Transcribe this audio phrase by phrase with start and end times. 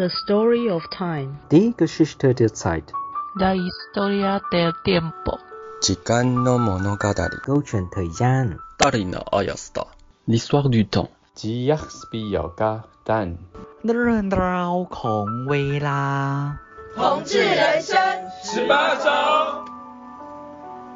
[0.00, 1.36] The story of time.
[1.50, 2.80] 第一个是他的菜。
[3.38, 5.38] La historia del tiempo.
[5.82, 8.56] 时间那么那么大的狗圈太阳。
[8.78, 9.86] Darin ayasta.
[10.26, 11.08] Historia del tiempo.
[11.34, 11.76] 只要
[12.10, 13.36] 比较简单。
[13.84, 16.58] The story of time.
[16.96, 17.98] 同治人生
[18.42, 19.66] 十八章。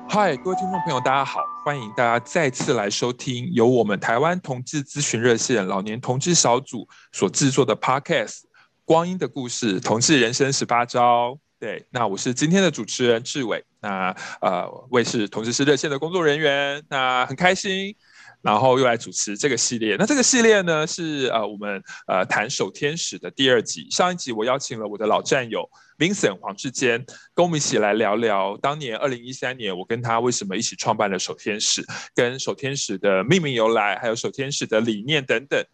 [0.08, 8.44] 嗨，各位听众朋友，大家好，欢迎大家再次来收听由我们台湾同志咨询热线老年同志小组所制作的 podcast。
[8.84, 11.32] 光阴的故事：同志人生十八招》。
[11.58, 17.96] 对，那我是今天的主持人志伟，那呃，我也是同志是热线的工作人员，那很开心，
[18.42, 19.96] 然后又来主持这个系列。
[19.98, 23.88] 那这个系列呢，是呃我们呃谈守天使的第二集。
[23.90, 25.66] 上一集我邀请了我的老战友
[25.96, 31.82] Vincent 黄志坚，跟我们一起来聊聊当年二零一三年我跟他为什么一起创办了守天使，
[32.14, 35.64] 跟守天使的命名由来，还有守天使的理念等等。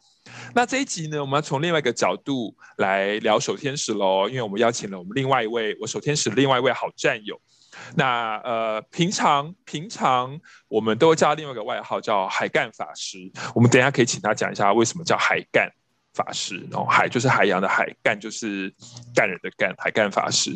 [0.55, 7.41] 那这一集呢，我们要从另外一个角度来聊守天使喽，因为我们邀请了我们另外一位我守天使另外一位好战友。
[7.95, 13.31] 那呃，平常平常我们都会叫他另外一个外号叫海干法师。
[13.55, 15.71] 我们等一下可以请他讲一下为什么叫海干
[16.13, 16.67] 法师。
[16.71, 18.75] 然后海就是海洋的海，干就是
[19.15, 20.51] 干人的干，海干法师。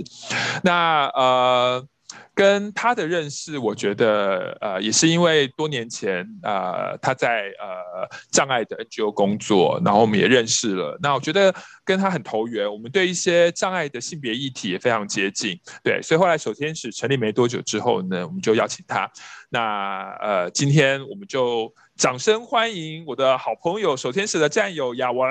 [0.63, 1.87] 那呃。
[2.35, 10.99] 跟他的认识，我觉得呃也是因为多年前呃他在呃障碍的 NGO 工作，然后我们也认识了。
[11.01, 15.59] 那我觉得跟他很投缘，我们对一些障碍的性别议题也非常接近。
[15.83, 19.09] 对，所以后来守天使成立没多久之后呢，我们就邀请他。
[19.51, 25.29] 那呃今天我们就掌声欢迎我的好朋友守天使的战友雅文，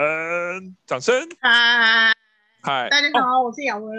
[0.86, 1.28] 掌声。
[1.42, 2.23] 嗨。
[2.66, 3.94] 嗨，大家好，哦、我是雅文。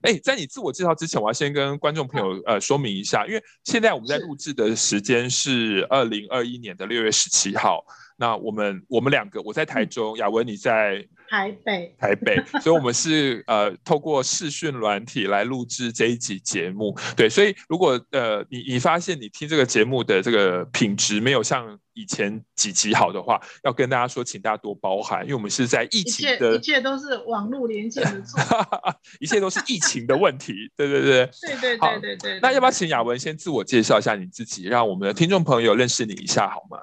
[0.00, 7.84] 哎、欸，在你自我介绍之前，我要先跟观众朋友呃说明一下，因为现在我们在录制的时间是二零二一年的六月十七号。
[8.16, 16.96] 那我们我们两个，我在台中，雅文你在台北，台北，所以我们是呃透过视讯软体来录制这一集节目。
[17.16, 28.40] 对，所以如果呃你你发现你听这个节目的这个品质没有像以前几集好的话，要跟大家说，请大家多包涵，因为我们是在疫情的，一切，一切都是网络连线的错，
[29.20, 30.70] 一切都是疫情的问题。
[30.76, 32.40] 对对对，对对对对对。
[32.40, 36.78] 那要不要请雅文先自我介绍一下你自己，让我们的听众朋友认识你一下好吗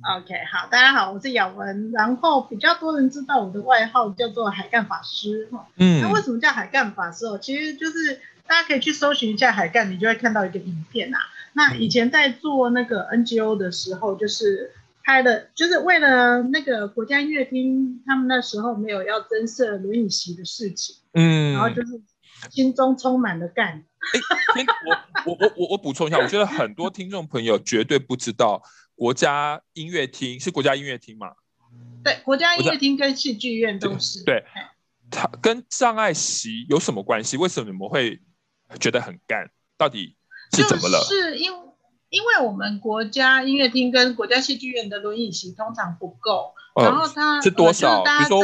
[0.00, 5.66] ？OK，好，大家好，我是雅文，然后比较多人知道我的外号叫做海干法师哈。
[5.76, 7.38] 嗯，那为什么叫海干法师哦？
[7.38, 11.18] 其实就是大家可以去搜寻一下海干，你就会看到一个影片啊。
[11.52, 14.72] 那以前在做那个 NGO 的时候，就是
[15.02, 22.00] 拍的，就是为了那个国家音乐厅，他们那时候没有要增设轮椅席的事情，嗯，然后就是
[22.50, 23.84] 心中充满了干。
[24.54, 24.66] 哎、欸，
[25.26, 28.62] 我我我我我补充一下，我觉得很多听众朋友绝对不知道。
[28.98, 31.28] 国家音乐厅是国家音乐厅嘛？
[32.02, 34.24] 对，国家音乐厅跟戏剧院都是。
[34.24, 34.44] 对，
[35.08, 37.36] 它跟障碍席有什么关系？
[37.36, 38.20] 为什么你们会
[38.80, 39.48] 觉得很干？
[39.76, 40.16] 到底
[40.52, 40.98] 是怎么了？
[41.04, 41.52] 是因
[42.10, 48.02] 因为我们国家音乐厅跟国家戏剧院的轮椅席通常不够，呃、然后它是多少？
[48.02, 48.42] 比如说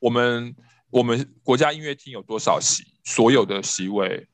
[0.00, 0.54] 我们
[0.90, 2.84] 我们国家音乐厅有多少席？
[3.04, 4.28] 所有的席位？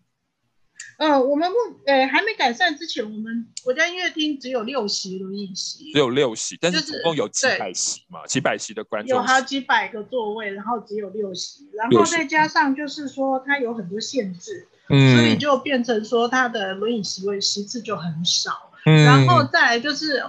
[1.00, 1.56] 呃，我们目
[1.87, 20.22] 呃还没改善之前，我们国家音乐厅只有六席轮椅席，只有六席，但是总共有几百席嘛，几百席的观众席，有好几百个座位，然后只有六席，然后再加上就是说它有很多限制，嗯，所以就变成说它的轮椅席位席次就很少，嗯，然后再来就是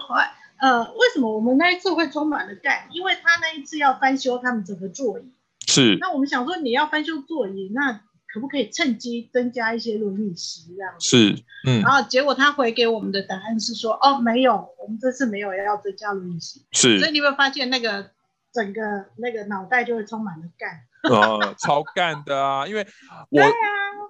[0.61, 2.87] 呃，为什么我们那一次会充满了干？
[2.93, 5.23] 因为他那一次要翻修他们整个座椅，
[5.67, 7.99] 是，那我们想说你要翻修座椅，那
[8.33, 11.07] 可不可以趁机增加一些轮椅席这样子？
[11.07, 16.65] 是，嗯，然后结果他回给我们的答案是说，哦，没有，我们这次没有要增加轮椅席。
[16.71, 18.11] 是，所以你有没有发现那个
[18.53, 18.81] 整个
[19.17, 20.69] 那个脑袋就会充满了干？
[21.11, 22.67] 哦，超干的啊！
[22.67, 22.87] 因为
[23.29, 23.49] 我、啊、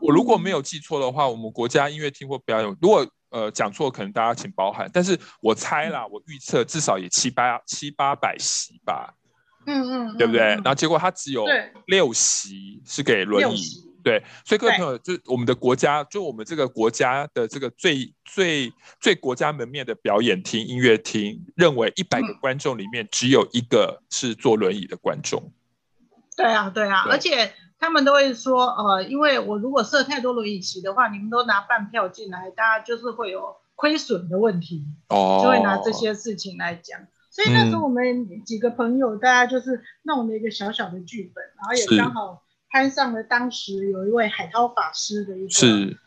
[0.02, 4.90] 我如果没有记错的话，我们国家音乐厅或表演，如果呃讲错，可能大家请包涵。
[4.94, 9.16] 但是我猜啦，我预测至少也七八七八百席吧。
[9.66, 10.42] 嗯嗯，对不对？
[10.42, 11.46] 然后结果他只有
[11.88, 13.91] 六席是给轮椅。
[14.04, 25.52] 对，所以各位朋友，就我们的国家，就我们这个国家的这个最最最国家门面的表演厅、音乐厅，认为一百个观众里面只有一个是坐轮椅的观众。
[26.36, 37.00] 对啊，对啊，而且他们都会说，呃，因为我如果设太多轮椅席的话，你们都拿半票进来，大家就是会有亏损的问题，哦，就会拿这些事情来讲。
[37.30, 42.44] 所以那时候我们几个朋友，大家就是弄了一个小小的剧本，然后也刚好。
[42.72, 45.98] 攀上了当时有一位海涛法师的一个，是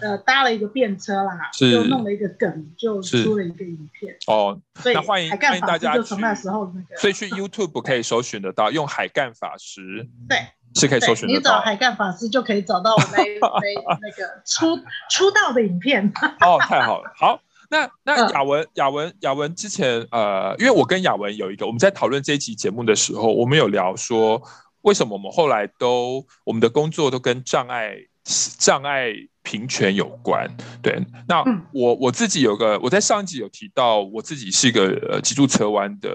[0.00, 4.16] 呃搭了一个便车啦，就弄了一个梗，就出了一个影片。
[4.26, 10.38] 哦，所以那欢迎欢迎大家就从那时候那个，所以去 YouTube 可以搜寻得到，用海干法师，对，
[10.74, 11.38] 是可以搜寻得到。
[11.38, 14.76] 你找海干法师就可以找到我那 那那个出
[15.10, 16.12] 出道的影片。
[16.40, 17.40] 哦，太好了，好。
[17.70, 24.40] 那那雅文雅文雅文之前呃，因为我跟雅文有一个我们在讨论这一期节目的时候，我们有聊说
[24.84, 27.96] 为什么我们后来都我们的工作都跟障碍
[28.58, 30.48] 障碍平权有关。
[30.82, 31.42] 对，那
[31.72, 36.10] 我我自己有个我在上一集有提到，我自己是一个呃脊柱侧弯的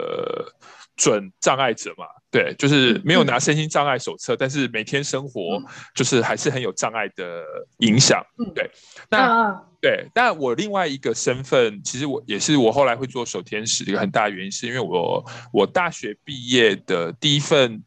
[0.96, 2.06] 准障碍者嘛。
[2.32, 5.60] 对，就是没有拿身心障碍手册，但是每天生活
[5.96, 7.44] 就是还是很有障碍的
[7.80, 8.24] 影响。
[8.56, 8.70] 对，
[9.10, 9.66] 那。
[9.82, 15.24] 对，但我另外一个身份，其实我也是我后来会做守天使的一个很大的原因，是因为我
[15.54, 17.82] 我大学毕业的第一份，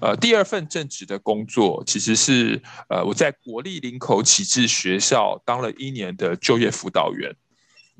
[0.00, 7.34] 呃，第二份正职的工作，其实是呃我在国立林口启智学校当了一年的就业辅导员。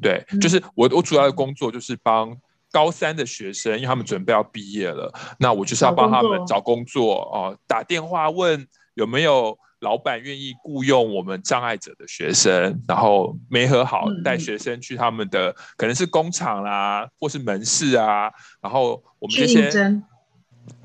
[0.00, 2.36] 对，就是我我主要的工作就是帮
[2.70, 9.58] 高三的学生，因为他们准备要毕业了，那我就是要帮他们找工作哦、呃，打电话问有没有。
[9.80, 18.28] 老板愿意雇佣我们障碍者的学生，然后没和好带学生去他们的可能是工厂啦，或是门市啊，
[18.60, 19.70] 然后我们这些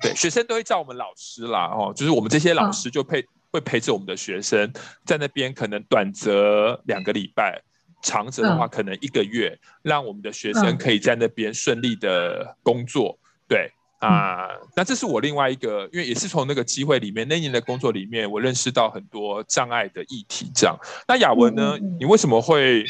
[0.01, 4.71] 对学生都会叫我们老师啦，哦，就是我们这些老师就陪会陪着我们的学生
[5.05, 7.61] 在那边，可能短则两个礼拜，
[8.01, 13.71] 长则的话可能一个月，让我们的学生可以在那边顺利的工作，对。
[13.99, 20.51] 啊，那这是我另外一个，因为也是从那个机会里面，那一年的工作里面，我认识到很多障碍的议题。
[20.53, 20.77] 这样，
[21.07, 21.77] 那雅文呢？
[21.97, 22.83] 你为什么会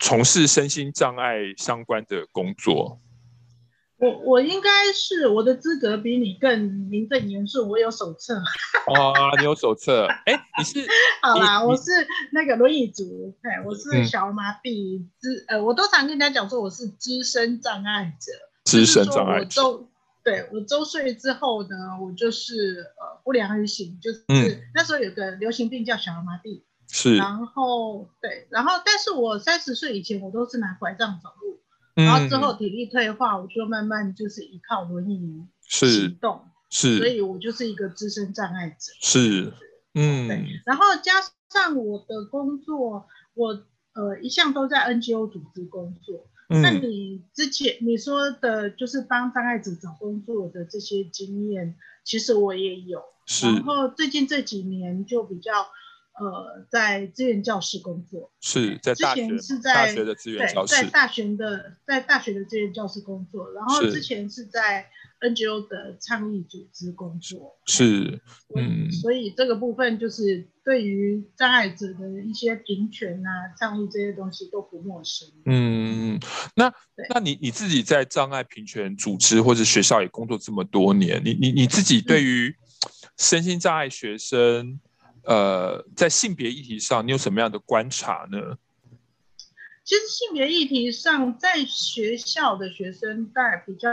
[0.00, 2.98] 从事身心障碍相关的工作？
[3.98, 6.60] 我我应该是我的资格比你更
[6.90, 8.34] 名正言顺，我有手册。
[8.86, 10.06] 哦，你有手册？
[10.26, 10.86] 哎、欸，你是？
[11.22, 11.90] 好啦，我是
[12.32, 18.32] 那个轮椅族，对，我是小儿麻痹资、嗯，呃，我都常跟人家讲说我是资深障碍者，
[18.64, 19.88] 资深障碍者。
[20.22, 27.16] 对，我周岁之后呢，我就是呃不良于行，就是、嗯、那时候有个流行病叫小儿麻痹，是。
[27.16, 31.60] 然后对，然后但是我三十岁以前我都是拿拐杖走路，
[31.96, 36.98] 然后之后体力退化，我就慢慢就是依靠轮椅行动，是。
[36.98, 39.52] 所以我就是一个资深障碍者，是。
[39.94, 40.44] 嗯，对。
[40.66, 41.14] 然后加
[41.50, 43.64] 上我的工作，我
[43.94, 46.28] 呃一向都在 NGO 组织工作。
[46.48, 53.02] 那你之前你说的，就是帮障碍者找工作的这些经验，其实我也有。
[53.24, 53.46] 是。
[53.46, 55.66] 然后最近这几年就比较，
[56.18, 58.30] 呃，在资源教室工作。
[58.40, 59.38] 是在大学。
[59.38, 60.74] 是在大学的资源教室。
[60.74, 64.86] 在大学的在大学的资源教室工作，然后之前是在
[65.20, 67.58] NGO 的倡议组织工作。
[67.66, 68.20] 是。
[68.54, 68.90] 嗯。
[68.90, 70.48] 所以这个部分就是。
[70.66, 75.28] 对于障碍者的一些平权啊、倡议这些东西都不陌生。
[75.44, 76.18] 嗯，
[76.56, 76.74] 那
[77.08, 82.52] 那你你自己在障碍平权组织或者学校也工作这么多年，你你你自己对于
[83.16, 84.80] 身心障碍学生，嗯、
[85.26, 88.56] 呃，在性别议题上，你有什么样的观察呢？
[89.84, 93.90] 其实性别议题上，在学校的学生当然比较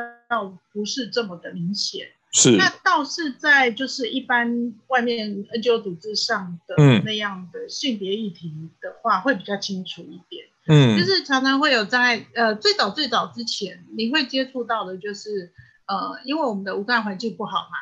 [0.72, 2.08] 不是这么的明显。
[2.32, 6.76] 是，那倒是在就是一般外面 NGO 组织上的
[7.06, 8.52] 那样的性别议题
[8.82, 10.46] 的话，会比较清楚一点。
[10.66, 12.26] 嗯，就是常常会有在。
[12.34, 15.54] 呃，最早最早之前，你会接触到的就是，
[15.86, 17.78] 呃，因为我们的无障碍环境不好嘛，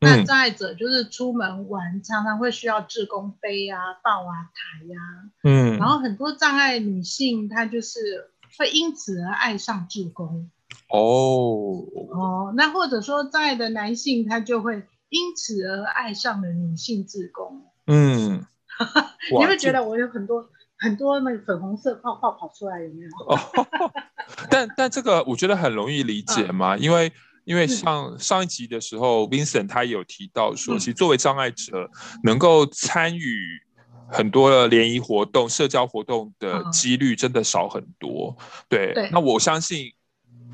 [0.00, 5.32] 那障碍者就是出门玩，常常会需要志工背啊、抱啊、抬呀、啊。
[5.44, 10.50] 嗯，然后很多障碍女性，她就是会因此而爱上志工。
[10.88, 11.82] 哦
[12.12, 17.64] 哦，那或者说在的男性，他就会因此而爱上了女性志工。
[17.86, 18.44] 嗯，
[19.38, 23.10] 你会觉得我有很多很多那个粉红色泡泡跑出来，有没有？
[23.26, 23.92] 哦、
[24.50, 27.12] 但但这个我觉得很容易理解嘛，嗯、因为
[27.46, 31.90] 因为上上一集的时候，Vincent 他也有提到说，其实作为障碍者，
[32.22, 33.62] 能够参与
[34.10, 38.36] 很多的联谊活动、社交活动的几率真的少很多。
[38.68, 39.92] 对，对那我相信。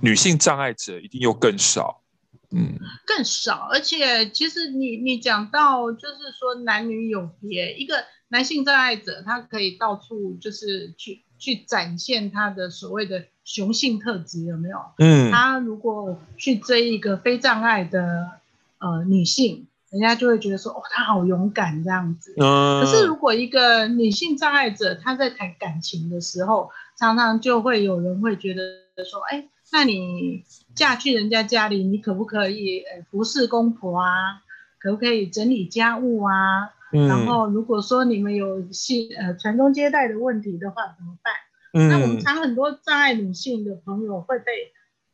[0.05, 2.03] 女性障碍者一定又更少，
[2.51, 3.69] 嗯，更少。
[3.71, 14.79] 而且其实你你讲到就是说男女有别，一个男性障碍者他可以到处就是去去展现他的所谓的雄性特质，有没有？
[14.99, 18.31] 嗯，他如果去追一个非障碍的
[18.79, 22.33] 呃女性，人家就会觉得说哦，他好勇敢这样子。
[22.39, 28.63] 嗯，可是如果一个女性障碍者她在谈感情的时候，常常就会有人会觉得
[29.05, 29.49] 说，哎。
[29.75, 30.45] 那你
[30.75, 34.43] 嫁去人家家里，你可不可以呃服侍公婆啊？
[34.79, 36.75] 可不可以整理家务啊？
[36.93, 41.33] 嗯、然后如果说你们有性呃传宗接代的问题的话怎么办？
[41.75, 44.53] 嗯、那我们常很多障碍女性的朋友会被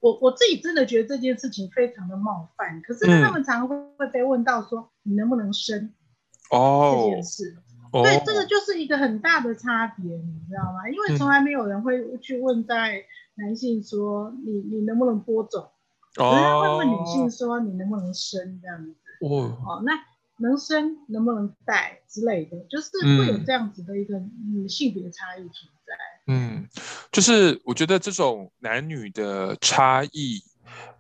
[0.01, 5.93] 我我自己真的觉得这件事情非常的冒犯，可是他们常常会会被问到说、嗯、你能不能生
[6.51, 7.57] 哦这件事，
[7.93, 10.89] 哦、对这个就是一个很大的差别，你知道吗？
[10.91, 13.05] 因为从来没有人会去问在
[13.37, 15.69] 男性说你你能不能播种，
[16.17, 19.93] 人家会问女性说你能不能生这样子哦，哦那。
[20.41, 24.19] 能生能不能带之类的，就是会有这样子的一个
[24.53, 25.95] 女性别差异存在。
[26.27, 26.69] 嗯，
[27.11, 30.43] 就是我觉得这种男女的差异，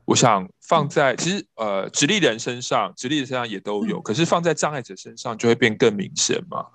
[0.04, 6.66] 我想放在、嗯、其实呃直立人身上，直立人身上也都有，嗯、可是放在障碍者身上就会变更明显嘛。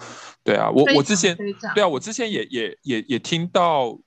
[0.44, 1.36] 对啊，我我之前
[1.76, 3.98] 对啊，我之前也也也也听到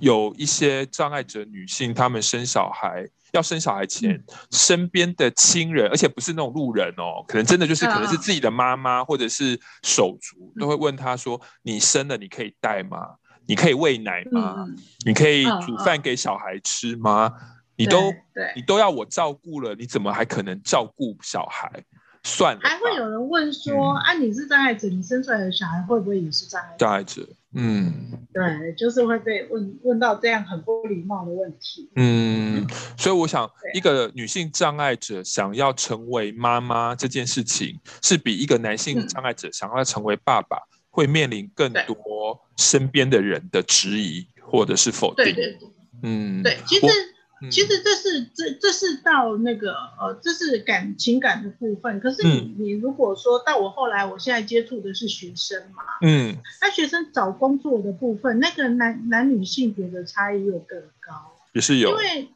[0.00, 3.08] 有一些障碍者女性，她们生小孩。
[3.34, 13.16] 要生小孩前，身边的亲人，而且不是那种路人哦，可能真的就是可能是自己的妈妈或者是手足，都会问他说：“你生了，你可以带吗？
[13.46, 14.64] 你可以喂奶吗？
[15.04, 17.32] 你可以煮饭给小孩吃吗？
[17.76, 18.12] 你都
[18.54, 21.70] 你都要我照顾了，你怎么还可能照顾小孩？”
[22.22, 31.88] 算了，还会有人问说：“嗯、啊，你是障碍者，你生出来的小孩会不会也是障碍者？”嗯，对，就是会被问问到这样很不礼貌的问题。
[31.96, 32.66] 嗯，
[32.98, 45.24] 所以我想，一个女性障碍者想要成为妈妈这件事情，是比一个男性障碍者想要成为爸爸，嗯、会面临更多身边的人的质疑或者是否定。
[45.24, 45.68] 对对对，
[46.02, 46.86] 嗯，对，其实。
[47.50, 52.00] 其实这是这这是到那个呃，这是感情感的部分。
[52.00, 61.90] 可是你、嗯、你如果说到我后来，我现在接触的是学生嘛，嗯，那学生找工作的部分，那个男男女性别的差异又更高，也是有。
[61.90, 62.28] 因为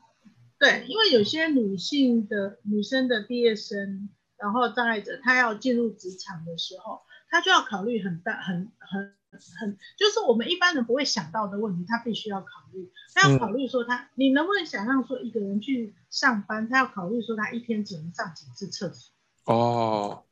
[0.59, 7.01] 对，因为有些女性的女生的毕业生，然后障碍者，她要进入职场的时候，
[7.31, 9.13] 她就要考虑很大很很。
[9.31, 12.91] 很就是我们一般人不会想到的问题，他必须要考虑。
[13.15, 19.13] 他要考虑说他，嗯、你能不能想象说一个人去上班，他要考虑说他一天只能上几次厕所？
[19.45, 20.25] 哦，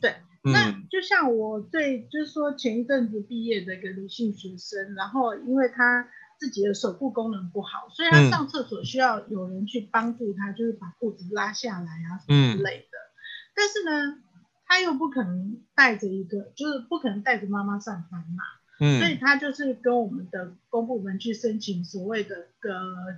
[0.00, 6.08] 对，嗯、那就像我对就是说前一阵子毕业的一个女性学生，然后因为她
[6.38, 12.98] 自己的手部功能不好，所以她上厕所需要有人去帮助她，就是把裤子拉下来啊什么之类的。
[12.98, 13.08] 嗯、
[13.54, 14.22] 但是呢。
[14.70, 18.44] 他又不可能带着一个，就是不可能带着妈妈上班嘛，
[18.78, 22.70] 嗯，所以他就是跟我们的公部门去申请所谓的个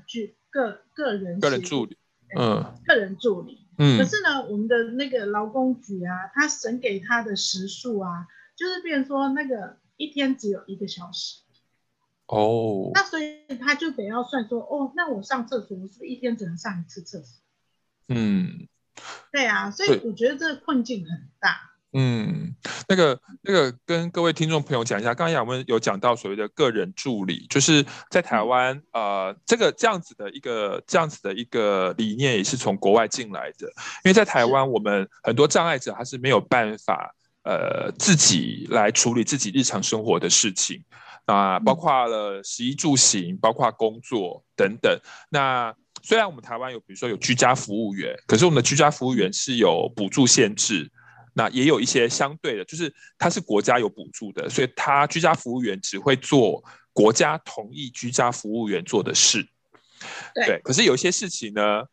[0.06, 1.98] 据个个人个人助理，
[2.38, 11.42] 嗯，个人助理，嗯，可是呢，我们的那个劳工局啊，他审给他的时数啊，就是变成说那个一天只有一个小时，
[12.28, 17.42] 哦，那所以他就得要算说，哦，那我上厕所，我是不是一天只能上一次厕所？
[18.08, 18.68] 嗯。
[19.30, 21.68] 对啊，所以我觉得这个困境很大。
[21.94, 22.54] 嗯，
[22.88, 33.66] 那个那个跟各位听众朋友讲一下，刚才雅文有讲到所谓的个人助理，就是在台湾，嗯、呃，这个这样子的一个这样子的一个理念也是从国外进来的。
[34.04, 40.82] 因为在台湾，我们很多障碍者他是没有办法呃自己来处理自己日常生活的事情
[41.26, 44.98] 啊、呃，包括了食衣住行，包括工作等等。
[45.28, 50.90] 那虽然我们台湾有，比如说有居家服务员，可是我们的居家服务员是有补助限制，
[51.32, 59.46] 那也有一些相对的，就是他是国家有补助的，所以他居家服务员只会做国家同意居家服务员做的事。
[60.34, 61.84] 对，对，可是有一些事情呢，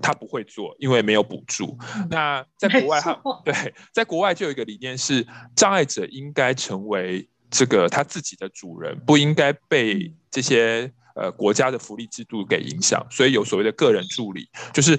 [0.00, 1.78] 他不会做，因为没有补助。
[2.10, 3.54] 那在国外哈，对，
[3.92, 10.92] 在国外就有一个理念是，障碍者应该成为这个他自己的主人，不应该被这些。
[11.14, 14.98] 呃，国家的福利制度给影响，所以有所谓的个人助理，就是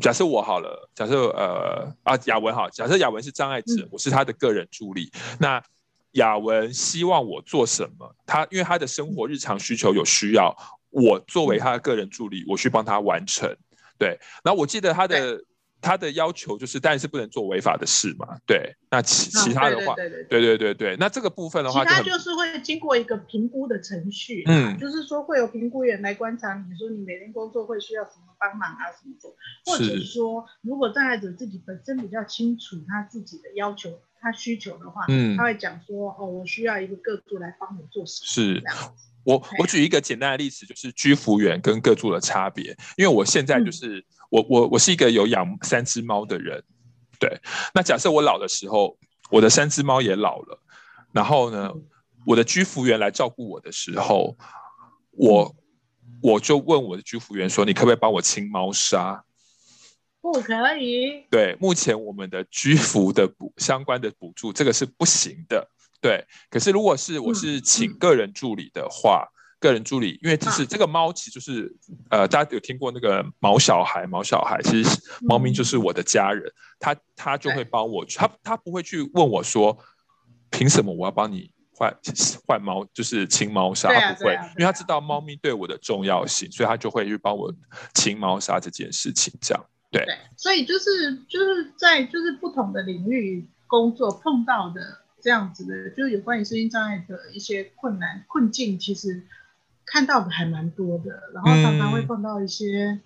[0.00, 5.62] 假设我好了，假设呃啊雅文好，假设雅文是障碍者，我是他的个人助理，那
[6.12, 8.14] 雅文希望我做什么？
[8.26, 10.56] 他因为他的生活日常需求有需要，
[10.90, 13.56] 我作为他的个人助理，我去帮他完成。
[13.98, 15.42] 对，然后我记得他的。
[15.84, 18.38] 他的要求就是，但是不能做违法的事嘛。
[18.46, 29.28] 对，那其其他的话，哦、对，对，对，对，对对对对，那这个部分的话就，其他就是会经过一个评估的程序，嗯，就是说会有评估员来观察你说你每天工作会需要什么帮忙啊什么的，
[29.66, 38.62] 或者说如果障碍者自己本身比较清楚他自己的要求、他需求的话，嗯，他会讲说哦，我需要一个个助来帮我做什么，是。
[39.24, 42.76] 我我举一个简单的例子，就是居服员跟个助的差别。
[42.98, 46.64] 因为我现在就是、嗯、我我我是一个有养三只猫的人，
[47.20, 47.40] 对。
[47.72, 48.98] 那假设我老的时候，
[49.30, 50.60] 我的三只猫也老了，
[51.12, 51.72] 然后呢，
[52.26, 54.36] 我的居服员来照顾我的时候，
[55.12, 55.54] 我
[56.20, 59.24] 我就问我的居服员说：“你可不可以帮我清猫砂？”
[60.20, 61.24] 不可以。
[61.30, 65.68] 对，目前我们的居服的补相关的补助，这个是不行的。
[66.00, 69.28] 对，可是如果是我是请个人助理的话，
[69.64, 71.74] 个人助理，因为其实这个猫其实就是、
[72.10, 79.78] 啊、呃，大家有听过那个毛小孩，毛小孩其实猫咪就是我的家人，他、嗯、他就会帮我，它它不会去问我说，
[80.50, 81.96] 凭什么我要帮你换
[82.46, 87.50] 换猫，就是清猫砂，它不会，因为它知道猫咪对我的重要性，所以它就会去帮我
[87.94, 89.64] 清猫砂这件事情，这样。
[89.90, 94.80] 对，对，所以就是就是在就是不同的领域工作碰到的
[95.22, 99.24] 这样子的，就是有关于身心障碍的一些困难困境，其实
[99.86, 103.00] 看到的还蛮多的，然后常常会碰到一些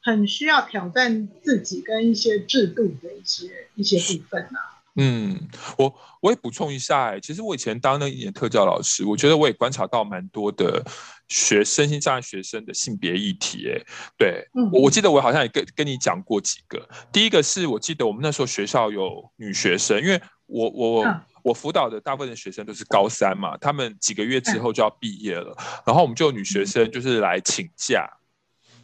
[0.00, 4.72] 很需要挑战自己跟一些制度的一些一些部分啊。
[4.98, 5.38] 嗯，
[5.76, 10.82] 我我也补充一下，哎，其实我以前当那一年特教老师，我觉得我也观察到蛮多的
[11.28, 13.78] 学身心障碍学生的性别议题，哎，
[14.16, 28.10] 对，嗯、我我记得我好像也跟跟你讲过几个，第一个是我记得我们那时候学校有女学生，因为我我、嗯、我辅导的大部分的学生都是高三嘛，他们几个月之后就要毕业了，嗯、然后我们就有女学生就是来请假，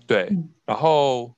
[0.07, 1.35] 对，嗯、然后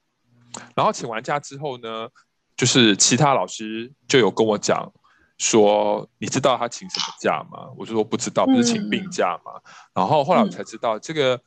[0.75, 2.11] 然后请完假之后呢，
[2.59, 4.93] 就是其他老师就有跟我讲
[5.39, 7.71] 说，你知道他请什么假吗？
[7.79, 9.53] 我就说不知道，不是请病假吗？
[9.65, 11.41] 嗯、然后后来我才知道，这个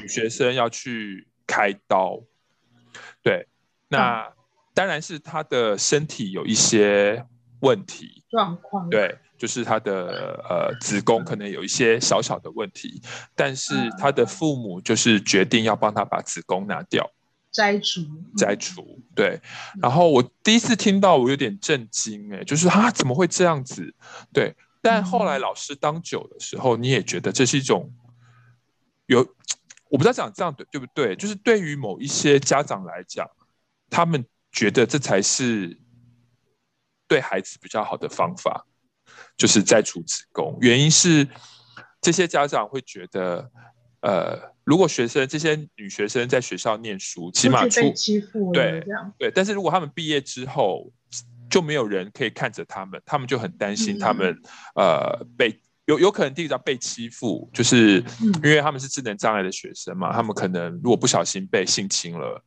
[0.00, 2.20] 女学生要去开刀。
[3.22, 3.46] 对，
[3.86, 4.28] 那
[4.74, 7.24] 当然是她的身体有一些
[7.64, 8.88] 问题状况。
[8.90, 13.00] 对，就是他的呃子宫可能有一些小小的问题，
[13.34, 17.10] 但是他的父母就是决定要帮他把子宫拿掉。
[17.50, 18.02] 摘除，
[18.36, 19.40] 摘除，对。
[19.80, 23.94] 然后我第一次听到，我有点震惊，哎，就是啊，怎么会这样子？
[24.32, 24.54] 对。
[24.82, 27.90] 但后来老师当久的时候，你也觉得这是一种
[29.06, 29.20] 有，
[29.88, 31.14] 我不知道讲这样对对不对？
[31.16, 33.26] 就是对于某一些家长来讲，
[33.88, 35.78] 他们觉得这才是
[37.08, 38.66] 对孩子比较好的方法，
[39.36, 40.56] 就是摘除子宫。
[40.60, 41.26] 原因是
[42.00, 43.50] 这些家长会觉得，
[44.00, 44.54] 呃。
[44.66, 48.82] 如果学生这些女学生在学校念书，起码出欺负对
[49.18, 50.90] 对，但是如果他们毕业之后
[51.50, 54.32] 就没有人可以看着他们，他们就很担心他们、
[54.74, 58.02] 嗯、呃被有有可能第一个被欺负，就是
[58.42, 62.42] 因为他们是智能障碍的学生嘛，他们可能如果不小心被性侵了，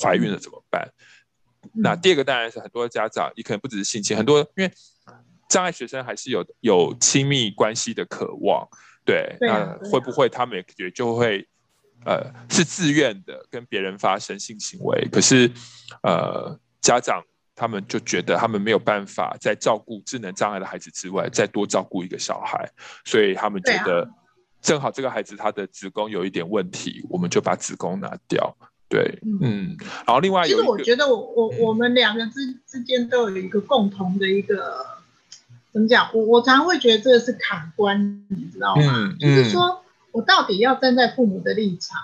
[0.00, 0.88] 怀孕了怎么办？
[1.62, 4.72] 嗯、那第二个当然是很多家长也可能不只是性侵，很多因为
[5.48, 8.68] 障碍学生还是有有亲密关系的渴望。
[9.02, 11.48] 对，那会不会他们也就会，
[12.04, 15.08] 呃，是自愿的跟别人发生性行为？
[15.10, 15.50] 可是，
[16.02, 17.24] 呃，家长
[17.56, 22.70] 他们就觉得他们没有办法在照顾智能障碍的孩子之外，再多照顾一个小孩，
[23.04, 24.08] 所以他们觉得
[24.60, 28.56] 正好这个孩子他的子宫有一点问题，我们就把子宫拿掉。
[28.90, 29.74] 对，嗯，
[30.06, 35.00] 然后另外有，其实我觉得我我我们两个之之间都有一个共同的一个。
[35.72, 36.10] 怎么讲？
[36.12, 38.82] 我我常常会觉得这个是卡关，你知道吗？
[38.82, 41.96] 嗯嗯、就是说我到底要站在父母的立场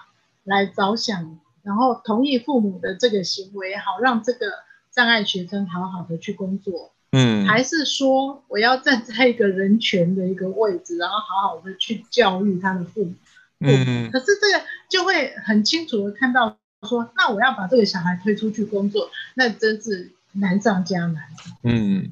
[0.44, 4.46] 来着想，然后同意父母的这个行为，好让这个
[4.92, 13.14] 障碍学生好好的去工作，嗯，还是说我要站在一个人权的一个位置，然后好好的去教育他的父母？
[13.58, 21.24] 嗯，可是这个就会很清楚的看到说，那我要把这个小孩推出去工作，那真是难上加难。
[21.62, 22.10] 嗯，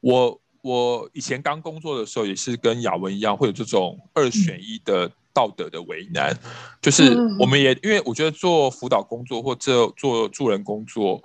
[0.00, 0.38] 我。
[0.62, 6.32] 我以前刚工作的时候，也是跟雅文一样，会有这种二选一的道德的为难。
[6.80, 11.20] 就是我们也因为我觉得做辅导工作或者做助人工作，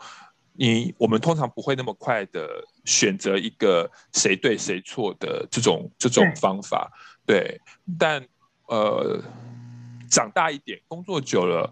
[0.54, 2.50] 你我们通常不会那么快的
[2.86, 6.92] 选择一个谁对谁错的这种这种方法。
[7.24, 7.62] 对，
[8.00, 8.26] 但
[8.66, 9.22] 呃，
[10.10, 11.72] 长大一点，工作久了，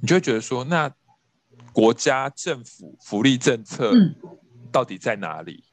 [0.00, 0.90] 你就会觉得说，那
[1.72, 3.92] 国家政府福利政策
[4.72, 5.64] 到底在哪里？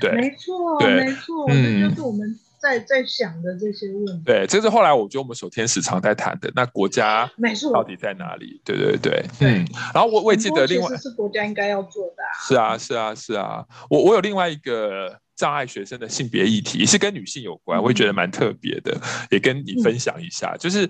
[0.00, 4.22] 对，没错，对没错，嗯，这就是我们在在想的这些问题。
[4.24, 7.30] 对，这是后来我觉得我们守天使常在谈的，那国家
[7.72, 8.60] 到底在哪里？
[8.64, 9.66] 对对对，嗯。
[9.92, 12.22] 然后我我也记得另外是国家应该要做的。
[12.46, 18.98] 是啊是啊是啊，我我有另外一个障碍学生的性别议题，也是跟女性有关，我也觉得蛮特别的，
[19.30, 20.56] 也跟你分享一下。
[20.56, 20.88] 就是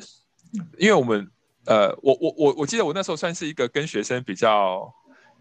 [0.79, 1.27] 因为我们
[1.67, 4.93] 呃，我我我我记得我那时候算是一个跟学生比较。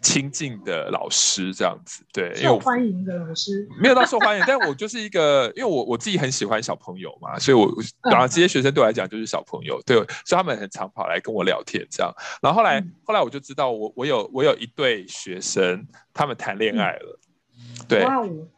[0.03, 7.71] 亲近的老师这样子，对，受欢迎的老师没有到受欢迎，但我就是一个，因为我我自己很喜欢小朋友嘛，所以我
[8.09, 12.11] 然后这些学生对我来讲就是小朋友，对，所以他们很常跑来跟我聊天这样。
[12.41, 17.19] 然后后来、嗯、后来我就知道我，我我有我有一对学生，他们谈恋爱了，
[17.59, 18.03] 嗯、对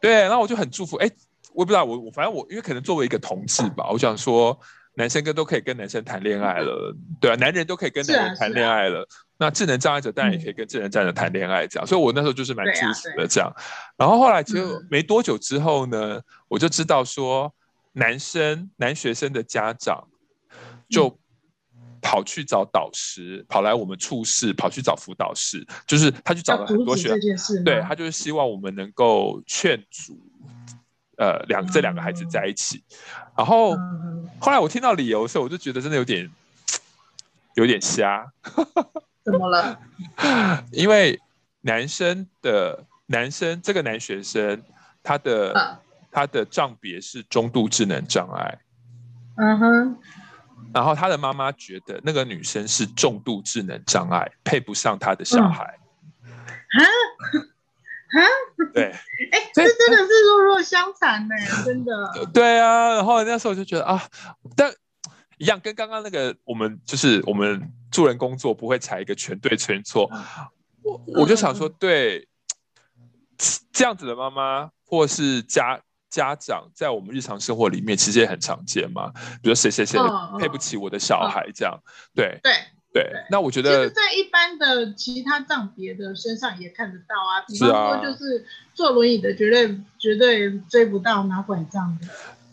[0.00, 1.10] 对，然后我就很祝福，哎，
[1.52, 4.58] 我也不知道我我反正我因为可能作为一个同志吧，我想说。
[4.96, 11.86] 男生跟都可以跟男生谈恋爱了，对啊，男人都可以跟男人谈恋爱了，那智能障碍者当然也可以跟智能障碍者谈恋爱，这样。
[11.86, 13.52] 所以我那时候就是蛮祝福的这样。
[13.96, 17.52] 然后后来其实没多久之后呢，我就知道说，
[17.92, 20.06] 男生男学生的家长
[20.88, 21.18] 就
[22.00, 30.20] 跑去找导师，跑来我们处室，跑去找辅导室，就是他去找了很多学生，对，他就是希望我们能够劝阻，
[31.18, 32.82] 呃，两这两个孩子在一起。
[33.36, 33.76] 然后
[34.38, 36.30] 后来我听到理由的时候，我就觉得真的有点
[37.54, 38.26] 有点瞎。
[39.24, 39.80] 怎么了？
[40.72, 41.20] 因为
[41.62, 44.62] 男生的男生这个男学生，
[45.02, 48.58] 他的、啊、他的障别是中度智能障碍。
[49.36, 49.98] 嗯哼。
[50.72, 55.64] 然后他的妈妈觉得那个女生是重度智能障碍，配不上他的小孩。
[55.64, 56.82] 啊、
[57.32, 57.53] 嗯、
[58.14, 58.26] 啊！
[58.72, 58.84] 对。
[58.84, 61.92] 哎、欸，这真的是弱弱相残呢，真的。
[62.32, 64.02] 对啊，然后那时候我就觉得啊，
[64.56, 64.72] 但
[65.38, 67.72] 一样跟刚刚那个我们就是我们。
[67.94, 70.10] 助人工作不会采一个全对全错，
[70.82, 72.26] 我我就想说，对
[73.72, 79.12] 这样子的妈妈或是家家长，在我们日常生活里面其实也很常见嘛。
[79.40, 79.96] 比如谁谁谁
[80.40, 81.78] 配不起我的小孩这样，
[82.16, 82.52] 对对
[82.94, 83.12] 对。
[83.28, 92.06] 那我觉得在一般的其他障别的身上也看得到啊，比方说就是坐轮椅的绝对绝对追不到拿拐杖的。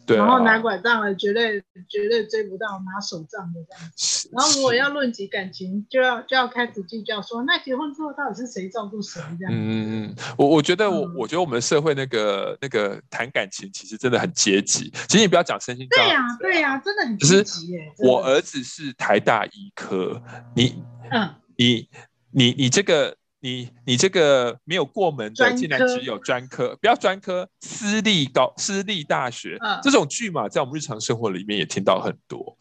[0.08, 3.92] 然后拿拐杖了，绝对绝对追不到拿手杖的这样。
[4.34, 9.54] 然后如果要论及感情，就要就要开始计较说，那结婚之后到底是谁照顾谁这样。
[9.54, 14.92] 嗯嗯嗯，我我觉得我、嗯、我觉得我们社会那个那个谈感情其实真的很阶级。
[15.08, 15.88] 其实你不要讲身心。
[15.90, 17.94] 对呀对呀，真的很阶级耶。
[18.00, 20.22] 我儿子是台大医科，
[20.56, 21.90] 你嗯你
[22.32, 23.16] 你你这个。
[23.44, 32.56] 你你这个没有过门的，竟然只有专科，不要专科，私立高私立大学，嗯、这种剧嘛，在我们日常生活里面也听到很多，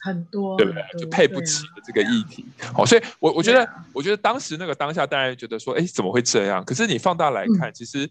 [0.00, 0.82] 很多，对不对？
[0.98, 2.46] 就配不起的这个议题。
[2.72, 6.64] 好、啊哦，所以我我觉得，我觉得当时那个当下，大家觉得说，哎，怎么会这样？
[6.64, 8.08] 可是你放大来看，嗯、其实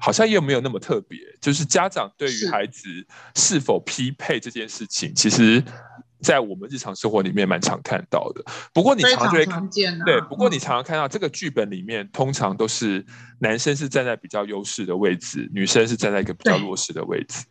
[0.00, 1.18] 好像又没有那么特别。
[1.40, 2.88] 就是家长对于孩子
[3.34, 5.62] 是否匹配这件事情，其实。
[6.20, 13.04] 在我们日常生活里面蛮常看到的，不过你常常就会看见，对，不过你常常看到这个剧本里面，通常都是
[13.38, 17.44] 男生是站在比较优势的位置，女生是站在一个比较弱势的位置。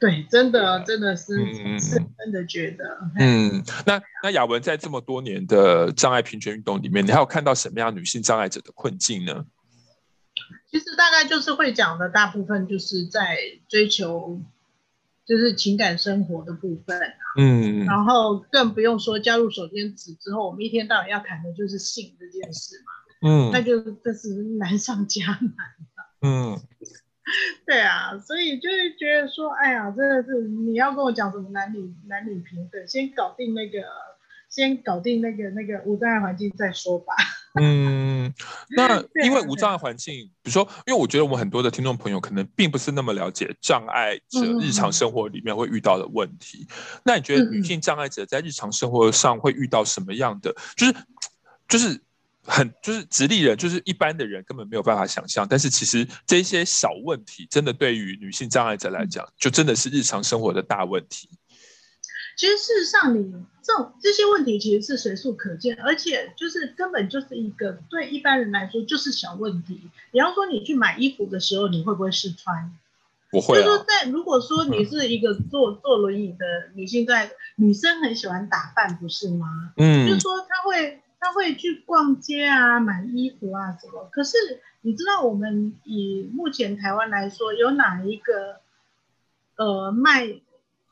[0.00, 2.84] 对，真的真的是，嗯、是真的觉得。
[3.18, 9.44] 嗯，那那雅文在这么多年的障碍平权运动里面，你还有看到什么样女性障碍者的困境呢？
[10.70, 14.42] 其实大概就是会讲的，大部分就是在追求。
[15.26, 17.00] 就是情感生活的部分，
[17.38, 26.60] 嗯，然后更不用说加入手牵子之后，我们一天到晚要谈的就是性这件事嘛，嗯，那就这是难上加难了，嗯，
[27.66, 33.78] 对啊，所以就是觉得说，哎呀，真的是你要跟我讲什么男女男女平等，先搞定那个。
[34.46, 37.12] 先搞定那个那个无障碍环境再说吧。
[37.60, 38.34] 嗯，
[38.70, 40.12] 那因为无障碍环境，
[40.42, 46.66] 比如说，因为我觉得我们很多的听众朋友可能并不是那么了解障碍者日常生活里面会遇到的问题。
[46.68, 50.52] 嗯、那你觉得女性障碍者在日常生活上会遇到什么样的？
[50.74, 50.94] 就是
[51.68, 52.02] 就是
[52.42, 55.46] 很就是直立人，就是一般的人根本没有办法想象。
[55.48, 61.30] 但是其实这些小问题，真的对于女性障碍者来讲，就真的是日常生活的大问题。
[62.36, 69.80] 其实事实上，你这种这些问题其实是随处可见，而且就是根本就是一个对一般人来说就是小问题。
[70.10, 72.70] 比方说，你去买衣服的时候，你会不会试穿？
[73.30, 73.62] 不会、啊。
[73.62, 76.44] 就是说，在如果说你是一个坐坐轮椅的
[76.74, 79.72] 女性，在女生很喜欢打扮，不是吗？
[79.76, 80.06] 嗯。
[80.06, 84.08] 就是说，她会她会去逛街啊，买衣服啊什么。
[84.12, 84.36] 可是
[84.82, 88.60] 你知道，我们以目前台湾来说，有哪一个
[89.56, 90.34] 呃卖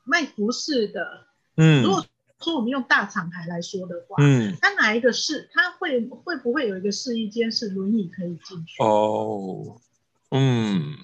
[0.05, 1.27] 卖服饰的？
[1.57, 2.05] 嗯，如果
[2.41, 8.83] 说我们用大厂牌来说的话，嗯，它哪一个是它会会不会有一个试衣间是轮椅可以进去？
[8.83, 9.81] 哦，
[10.31, 10.97] 嗯，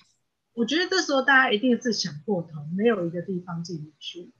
[0.54, 4.32] 我觉得这时候大家一定是想过头，没有一个地方进不去。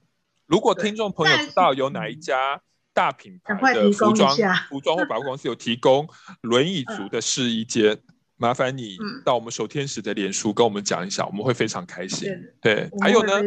[0.45, 4.35] 如果听众朋友知道有哪一家大品牌的服装、
[4.67, 6.09] 服装或百货公司有提供
[6.41, 8.01] 轮椅族的试衣间，嗯，
[8.35, 12.27] 麻烦你到我们守天使的脸书跟我们讲一下，我们会非常开心。
[12.59, 13.39] 对，对，还有呢？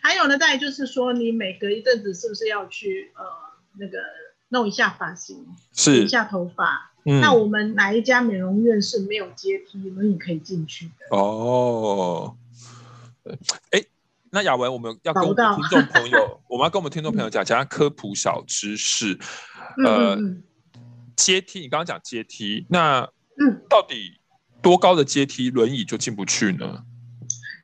[0.00, 3.24] 还有呢，再就是说，你每隔一阵子是不是要去呃
[3.78, 3.98] 那个
[4.50, 6.92] 弄一下发型，是一下头发？
[7.04, 11.16] 嗯，那我们哪一家美容院是没有阶梯，轮椅可以进去的？
[11.16, 12.36] 哦，
[13.70, 13.82] 哎，
[14.30, 19.18] 那雅文，我们要跟我们听众朋友，我们要跟我们听众朋友讲，讲下科普小知识。
[19.84, 20.44] 呃，嗯、
[21.16, 23.00] 阶梯，你刚刚讲阶梯，那
[23.36, 24.20] 嗯，到底
[24.62, 26.84] 多高的阶梯轮椅就进不去呢？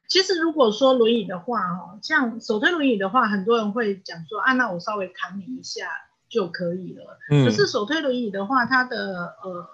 [0.08, 5.86] 其实如果说轮椅的话，哦，像手推轮椅的话，很多人会讲说啊，那我稍微扛你一下，
[6.28, 7.18] 就可以了。
[7.30, 9.68] 嗯，可是手推轮椅的话，它的呃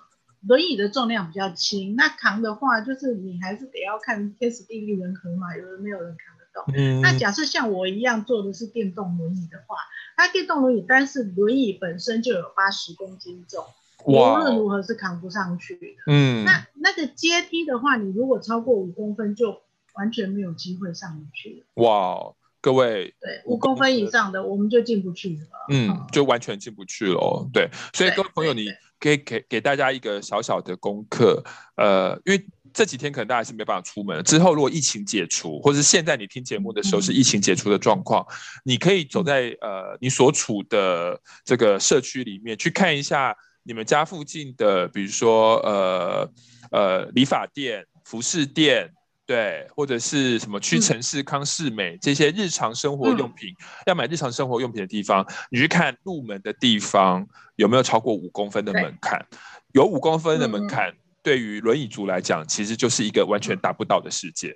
[0.47, 6.75] 轮椅的重量比较轻，那扛的话就是你还是得要看天时地利人和嘛，有人没有人扛得动。
[6.75, 9.77] 嗯，那假设像我一样坐的是电动轮椅的话，
[10.17, 13.65] 它电动轮椅单是轮椅本身就有八十公斤重。
[14.07, 15.87] 无论如何是扛不上去的。
[16.09, 19.63] 嗯，那那个阶梯的话，你如果超过五公分，就
[19.95, 21.65] 完全没有机会上去。
[21.75, 22.19] 哇，
[22.61, 25.67] 各位，对，五公分以上的我们就进不去了。
[25.71, 27.49] 嗯，就完全进不去了。
[27.53, 28.69] 对，所以各位朋友，你
[29.01, 31.43] 可以给给大家一个小小的功课。
[31.77, 43.37] 呃，因为这几天可能大家是没办法出门，之后如果疫情解除，或者是现在你听节目的时候是疫情解除的状况，嗯、你可以走在呃你所处的这个社区里面去看一下。
[43.67, 46.31] 你们家附近的，比如说呃
[46.71, 48.93] 呃理发店、服饰店，
[49.27, 59.27] 对，或者是什么屈臣氏、康士美、嗯、这些日常生活用品，嗯、要买日常生活用品的地方，你去看入门的地方有没有超过五公分的门槛？
[59.73, 64.55] 有五公分的门槛，嗯、对于轮椅族来讲，其实就是一个完全达不到的世界。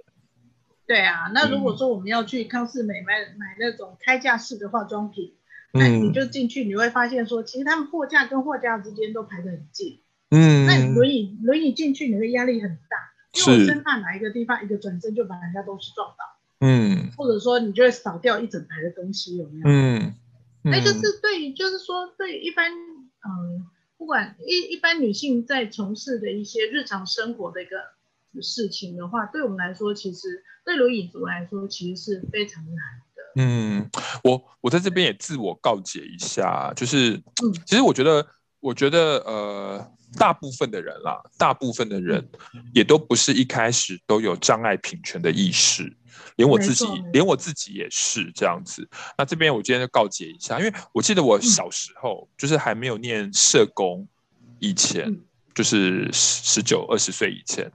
[0.87, 5.35] 对啊，那如果说我们要去康士美买买那种开架式的化妆品。
[5.71, 10.01] 那你就进去，你会发现说，其实他们货架跟货架之间都排得很近。
[10.31, 12.97] 嗯，那轮椅轮椅进去，你的压力很大，
[13.39, 16.25] 因为我生怕哪一个地方一个转身就把人家东西撞倒。
[16.61, 19.65] 嗯，或者说你就会扫掉一整排的东西，有没有？
[19.69, 20.15] 嗯，
[20.65, 23.65] 那就是对于，就是说对一般，嗯，
[23.97, 27.77] 不管一一般女性在从事的一些日常生活的一个
[28.43, 32.85] 事情的话，对我们来说，其实对轮椅族来说，其实是非常难。
[33.37, 33.89] 嗯，
[34.25, 37.23] 我我在这边也自我告解一下，就是，
[37.67, 38.27] 其实我觉得，
[38.59, 42.27] 我觉得，呃，大部分的人啦，大部分的人
[42.73, 45.97] 也都不是一开始都有障碍平权的意识，
[46.37, 48.89] 连我自己，连我自己也是这样子。
[49.17, 54.07] 那这边我今天就告诫一下，因为我记得我小时候，就是还没有念社工
[54.59, 55.21] 以前。
[55.55, 57.69] 就是十九二十岁以前，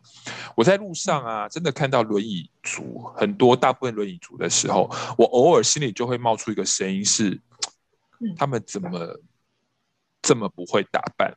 [0.56, 7.41] 我在路上啊，真的看到轮椅族很多，大部分轮椅族的时候，我偶尔心里就会冒出一个声音是：
[8.38, 9.19] 他们怎么
[10.22, 11.36] 这么不会打扮？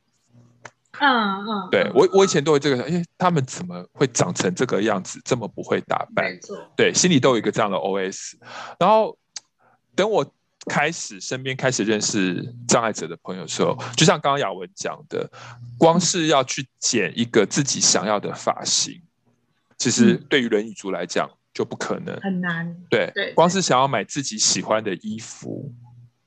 [1.01, 6.33] 嗯嗯，对我我以前都会这个，哎，他们怎么会长成这个样子，这么不会打扮？
[6.77, 8.35] 对，心里都有一个这样的 OS。
[8.79, 9.17] 然后
[9.95, 10.27] 等我。
[10.69, 15.31] 开始身边开始认识障碍者的朋友的时候，就像刚刚雅文讲的，
[15.79, 19.01] 光是要去剪一个自己想要的发型，
[19.79, 22.77] 其实对于轮椅族来讲就不可能，很难。
[22.91, 25.73] 对，对，光是想要买自己喜欢的衣服，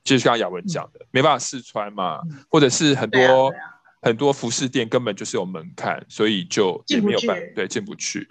[0.06, 3.54] 就是刚刚雅文讲的，没办法试穿嘛，或者是很多
[4.02, 8.28] 很多服饰店根本就是有门槛，所以就也没有办法，对，进不去。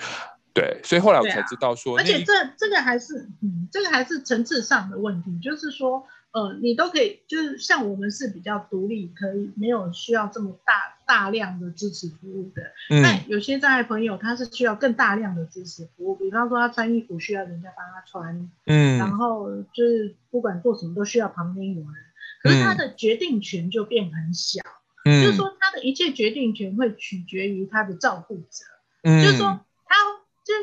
[0.54, 12.62] 对，所以后来我才知道说，啊、而且这这个还是，嗯，这个还是层次上的问题，就是说，呃，你都可以，就是像我们是比较独立，可以没有需要这么大大量的支持服务的。
[12.90, 13.02] 嗯。
[13.02, 21.94] 那有些障碍朋友他是需要更大量的支持服务，比方说他穿衣服需要人家帮他穿，嗯，然后就是不管做什么都需要旁边有人，
[22.42, 24.77] 可是他的决定权就变很小，嗯，
[25.22, 28.64] 就是说他的一切决定权会取决于他的照顾者，
[29.02, 29.96] 嗯，就是说他。
[30.48, 30.54] 就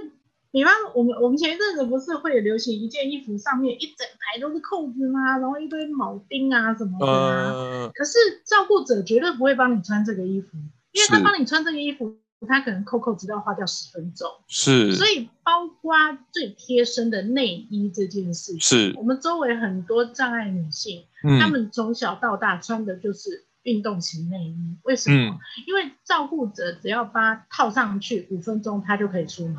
[0.49, 5.37] 比方我们我们前一阵子不是会流行一件衣服上面一整排都是扣子吗？
[5.37, 7.51] 然后一堆铆钉啊什么的啊。
[7.51, 10.57] 呃、可是照顾者绝对不会帮你穿这个衣服，
[10.91, 14.27] 因为他帮你穿这个衣服，他可能扣扣子都要花掉十分钟。
[14.47, 14.95] 是。
[14.95, 15.93] 所以包括
[16.31, 24.77] 最贴身的内衣这件事情，是我们周围很多障碍女性，嗯、她们从小到大穿的就是运动型内衣。
[24.83, 25.17] 为什么？
[25.17, 29.57] 嗯、因为照顾者只要把它套上去五分钟，他就可以出门。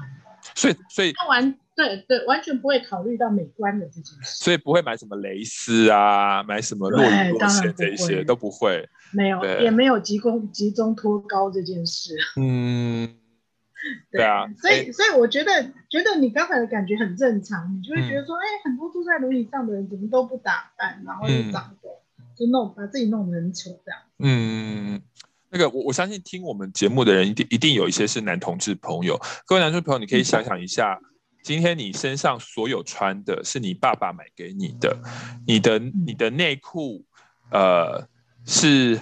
[0.55, 4.45] 所以，所以他完对对，完全不会考虑到美观的这件事。
[4.45, 8.88] 所以不会买什么蕾丝啊，买什么落羽落线这一些都不会。
[9.12, 12.16] 没有，也没有集中集中脱高这件事。
[12.37, 13.16] 嗯，
[14.12, 14.47] 对，啊。
[14.57, 21.96] 所以，所以我觉得，觉得你刚才的感觉很正常，你就会觉得说，哎、嗯，很多住在轮椅上的人怎么都不打扮，然后又长得、嗯、
[22.37, 24.01] 就弄把自己弄得很丑这样。
[24.18, 25.03] 嗯。
[25.49, 30.99] 那个我我相信听我们节目的人一定一定有一些是男同志朋友，各位男同志朋友，你可以想想一下，
[31.44, 34.99] 今天你身上所有穿的是你爸爸买给你的，
[35.46, 37.05] 你的你的内裤，
[37.53, 38.07] 呃
[38.44, 39.01] 是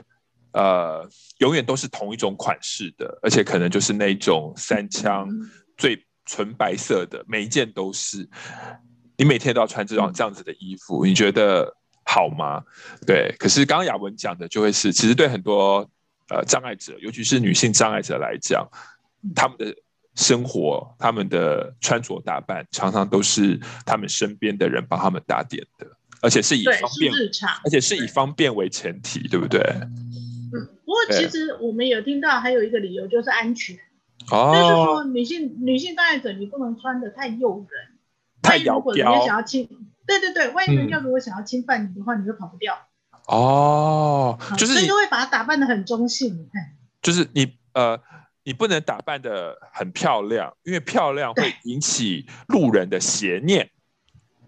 [0.52, 5.26] 呃永远都是同一种款式的，而且可能就是那种三枪
[5.78, 8.28] 最纯白色的，每一件都是，
[9.16, 12.62] 你每天都要穿这种这样子的衣服，你觉得好吗？
[13.06, 15.88] 对，可是刚刚雅文讲的就会是，其实对很多。
[16.30, 18.66] 呃，障碍者，尤其是女性障碍者来讲，
[19.36, 19.76] 他们的
[20.14, 25.86] 生活、他们的穿着打扮，常常都是他们身边的人帮他们打点的。
[26.22, 27.12] 而且是以方便
[27.62, 29.60] 而且是以方便为前提，对不对？
[29.60, 33.76] 嗯，不过其实我们有听到还有一个理由就是安全，
[34.30, 37.98] 哦，就是说女性女性障碍者你不能穿的太诱人，
[38.40, 38.74] 太窈窕。
[38.76, 39.68] 如果人家想要侵，
[40.06, 42.76] 对对对，万一人家如果想要侵犯你的话，嗯、你就跑不掉。
[43.26, 46.48] 哦，就是所以就会把它打扮的很中性，
[47.02, 48.00] 就是你呃。
[48.46, 53.70] 你不能打扮的很漂亮，因为漂亮会引起路人的邪念。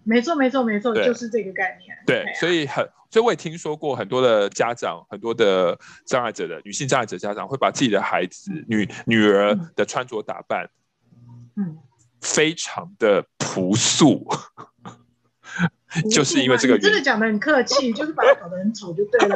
[0.03, 1.97] 没错，没错，没错，就是这个概念。
[2.05, 10.69] 对，对啊、所以很，所以我也听说过很多的家长，很多的障碍者的女性障碍者家长会把自己的孩子、女女儿的穿着打扮，
[11.55, 11.79] 嗯，
[12.21, 14.27] 非常的朴素。
[16.11, 19.35] 就是因为这个原因，真的讲的很客气，就是把它搞得很丑就对了。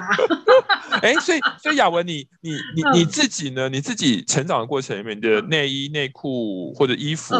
[1.01, 3.69] 哎，所以所以雅文，你你你你自己呢？
[3.69, 7.35] 你自己成长的过程里面，你的内衣内裤或者衣服，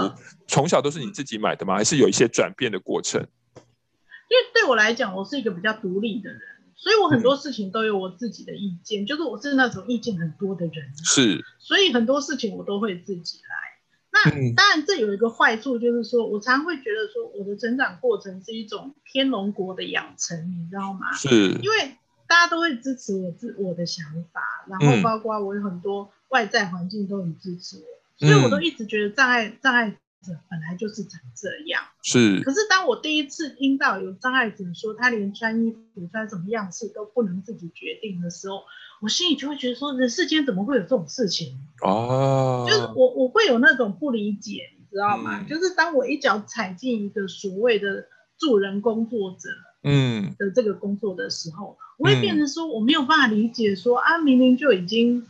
[0.47, 1.75] 从小都是你自己买的吗？
[1.75, 3.21] 还是有一些转变的过程？
[3.55, 6.41] 因为对我来讲，我是一个比较独立的人，
[6.75, 13.70] 所以我很多事情都有我自己的意见，就是我是那种意见很多的人，是，所以很多事情我都会自己来。
[14.13, 21.11] 那当然，这有一个坏处，就是说我常常会觉得说，我的成长过程是一种天龙国的养成，你知道吗？
[21.13, 21.29] 是，
[21.61, 21.95] 因为
[22.27, 31.83] 大家都会支持我自我的想法，然后包括我有很多外在环境都很支持我，所以我都一直觉得障碍障碍者本来就是长这样。
[32.03, 32.41] 是。
[32.41, 38.63] 可是当我第一次听到有障碍者说他连穿衣服穿什么样式都不能自己决定的时候，
[39.01, 41.57] 我心里就会觉得说，人世间怎么会有这种事情？
[41.81, 45.41] 哦，就是我我会有那种不理解，你知道吗？
[45.41, 48.05] 嗯、就是当我一脚踩进一个所谓的
[48.37, 49.49] 助人工作者，
[49.83, 55.25] 嗯，的这个工作的时候，嗯、我会变成说我没有办法理解说，说啊，明明就已经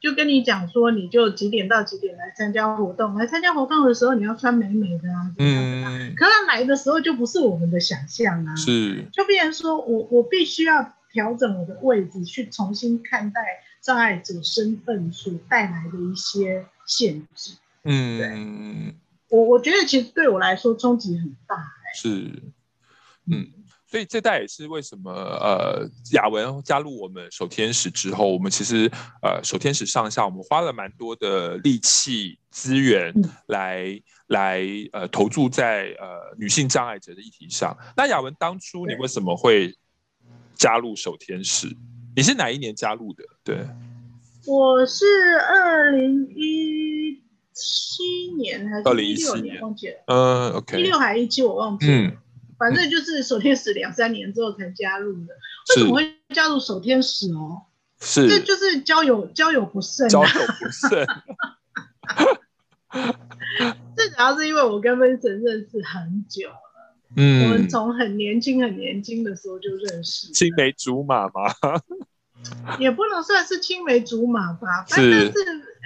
[0.00, 5.98] 就跟你讲说，你就几点到几点来参加活动，来参加活动的时候你要穿美美的啊，怎么样的啊？
[5.98, 10.92] 嗯，可他来的时候就不是我们的想象啊，是，就变成说我我必须要。
[11.12, 13.40] 调整我的位置，去重新看待
[13.80, 17.54] 障碍者身份所带来的一些限制。
[17.84, 18.94] 嗯，对，
[19.30, 21.94] 我我觉得其实对我来说冲击很大，欸。
[21.94, 22.42] 是，
[23.30, 23.48] 嗯，
[23.86, 28.90] 所以这代也是为什么呃，雅文加入我们守天使之后，我们其实
[29.22, 33.12] 呃，守天使上下我们花了蛮多的力气资源
[33.46, 37.76] 来、嗯、来呃投注在呃女性障碍者的议题上。
[37.96, 39.74] 那雅文当初你为什么会？
[40.58, 41.68] 加入守天使，
[42.16, 43.22] 你是哪一年加入的？
[43.44, 43.58] 对，
[44.46, 45.04] 我是
[45.38, 47.22] 二零一
[47.52, 49.60] 七年还是二零一六年？
[49.60, 50.04] 忘记了。
[50.06, 50.80] 嗯，OK。
[50.80, 51.42] 一六还是一七？
[51.42, 51.92] 我忘记了。
[51.92, 52.16] 嗯，
[52.58, 55.34] 反正就是守天使两三年之后才加入的。
[55.76, 57.62] 为什么会加入守天使哦？
[58.00, 60.08] 是，这就是交友交友不慎。
[60.08, 61.06] 交友不慎。
[63.96, 66.56] 最主要是因为我跟 Vincent 认识很久了。
[67.16, 71.54] 嗯，我们从很年轻很年轻的时候就认识，青梅竹马吗？
[72.78, 75.32] 也不能算是青梅竹马吧，是但是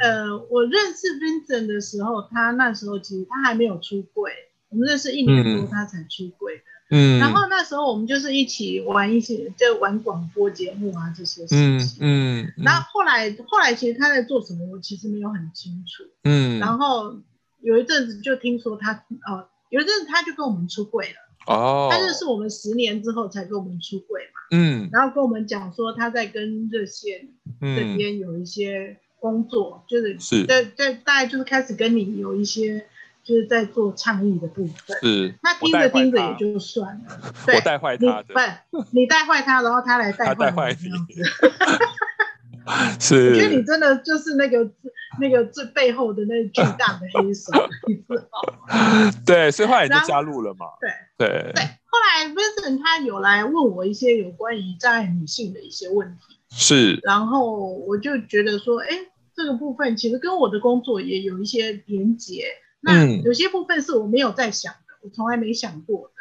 [0.02, 4.33] 呃，我认识 Vincent 的时候，他那时候其实他还没有出柜，
[4.70, 6.62] 我们认识一年多他才出柜的。
[6.92, 11.48] 嗯，然后那时候我们就是一起玩一些，就玩广播节目啊这些事
[11.85, 11.98] 情。
[12.00, 16.04] 嗯，嗯，然后后来后来其实他在做什么，我其实没有很清楚。
[16.24, 17.14] 嗯，然后
[17.61, 19.46] 有一阵子就听说他呃。
[19.70, 21.14] 有一阵子他就跟我们出柜了
[21.46, 27.28] 哦，他认识我们十年之后才跟我们出柜嘛，嗯，然后跟我们讲说他在跟热线
[27.61, 32.85] 这边有一些工作，嗯、就是是在在大概就是开始跟你有一些
[33.31, 38.35] 就是在做倡议的部分，是，那听着听着也就算了，对，我带坏他的，
[38.71, 41.23] 不，你带坏他，然后他来带坏你，你
[42.99, 44.71] 是，我觉得你真的就是那个。
[45.19, 47.51] 那个最背后的那个巨大的黑手，
[47.88, 49.11] 你知道吗？
[49.27, 50.66] 对，所以后来你就加入了嘛。
[50.81, 50.88] 对
[51.19, 58.87] 对对，后来 Vincent 他有来问我一些有关于障碍女性的一些问题，是，然后我就觉得说，哎，
[59.35, 62.45] 这个部分其实跟我的工作也有一些连结。
[62.81, 66.14] 那有些部分是我没有在想的，我从来没想过的，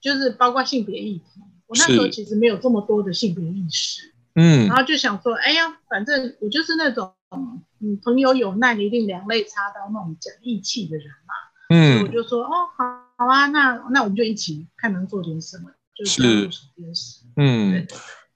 [0.00, 4.14] 就是包括性别议题，我那时候其实没有这么多的性别意识。
[4.34, 7.12] 嗯，然后就想说，哎呀，反正我就是那种，
[7.80, 11.34] 嗯，朋友有难一定两肋插刀那种讲义气的人嘛。
[11.70, 12.84] 嗯，我就说，哦，好，
[13.16, 16.48] 好啊，那那我们就一起看能做点什么，就是。
[17.36, 17.86] 嗯，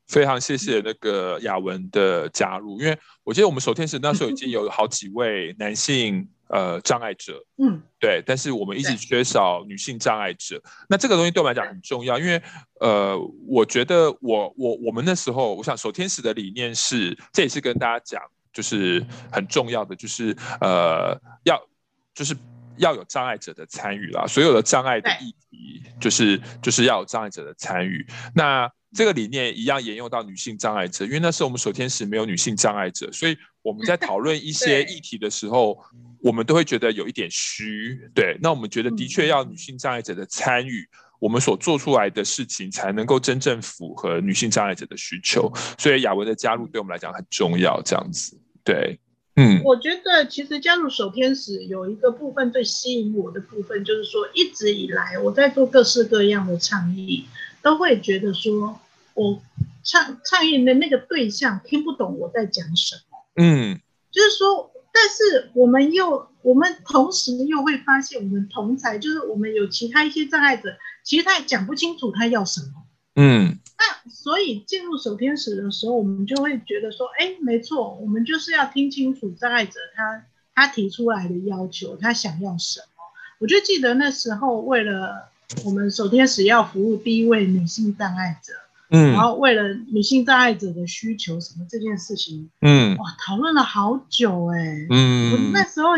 [0.09, 6.29] 非常谢谢那个雅文的加入，因为我记得我们手天使那时候已经有好几位男性。
[6.53, 10.63] 呃，障碍者，嗯，对，但是我们一直缺少女性障碍者。
[10.87, 12.43] 那这个东西对我们来讲很重要，因为
[12.79, 18.23] 呃，我觉得我我我们那时候，我想守天使的理念是，这也是跟大家讲，
[18.53, 21.59] 就是很重要的，就是呃，要
[22.15, 22.37] 就是
[22.77, 28.07] 要有障碍者的参与啦，所有的障碍的议题就是就是要有障碍者的参与。
[28.35, 35.83] 那这个理念一样沿用到女性障碍者，因为那时候我们守天使没有女性障碍者，所以我们在讨论一些议题的时候，
[36.23, 38.01] 我们都会觉得有一点虚。
[38.15, 45.53] 对，那我们觉得的确要女性障碍者的参与，我们所做出来的事情才能够真正符合女性障碍者的需求。
[45.79, 48.41] 所以雅文的加入对我们来讲很重要，这样子。
[48.65, 48.99] 对，
[49.37, 57.27] 嗯，我觉得其实加入手天使有一个部分最吸引我的部分，就是说一直以来我在做各式各样的倡议。
[57.65, 58.77] 都会觉得说，
[59.15, 59.41] 我
[59.85, 72.85] 倡倡议的那个对象听不懂我在讲什么，嗯，就是说，但是我们又，我们同时又会发现，我们同才就是我们有其他一些障碍者，其实他也讲不清楚他要什么，
[73.17, 80.25] 嗯，那所以进入守天使的时候，我们就会觉得说，哎，没错，我们就是要听清楚障碍者他
[80.55, 82.87] 他提出来的要求，他想要什么。
[83.39, 85.31] 我就记得那时候为了。
[85.67, 88.55] 我们守天使要服务第一位女性障碍者，
[88.93, 95.89] 嗯，然后为了女性障碍者的需求什么这件事情，嗯，哇，讨论了好久哎、欸，嗯，我那时候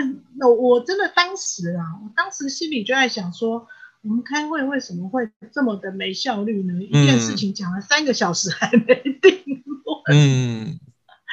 [0.40, 3.66] 我我真的当时啊，我当时心里就在想说，
[4.03, 6.80] 我们开会为什么会这么的没效率呢？
[6.82, 10.78] 一件事情讲了三个小时还没定论，嗯，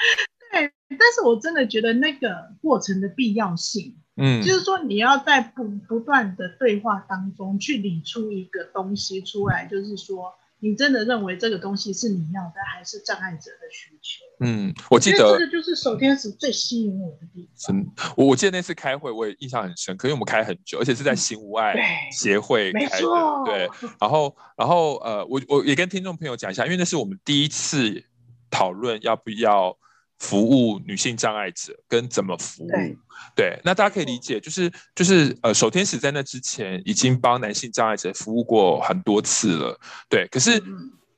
[0.51, 3.95] 对，但是我真的觉得那个过程的必要性。
[4.17, 10.33] 嗯，就是说你要在不不断的对话当中去理出一个东西出来，就是说
[10.63, 14.23] 你真的认为这个东西是你要的，还是障碍者的需求？
[14.45, 17.75] 嗯，我记得这个就是手天使最吸引我的地方。
[17.75, 17.85] 嗯，
[18.15, 21.75] 我我记得那次开会我也印象很深刻，因为我们开很久，而且是在心无爱
[22.11, 23.69] 协会开的，没错，对。
[23.99, 28.03] 然后然后呃，我我也跟听众朋友讲一下，因为那是我们第一次
[28.49, 29.77] 讨论要不要。
[30.21, 32.69] 服务女性障碍者跟怎么服务？
[32.69, 32.97] 对，
[33.35, 40.27] 对，那大家可以理解，就是就是呃，守天使在那之前已经帮男性障碍者服务过很多次了，对。
[40.27, 40.61] 可是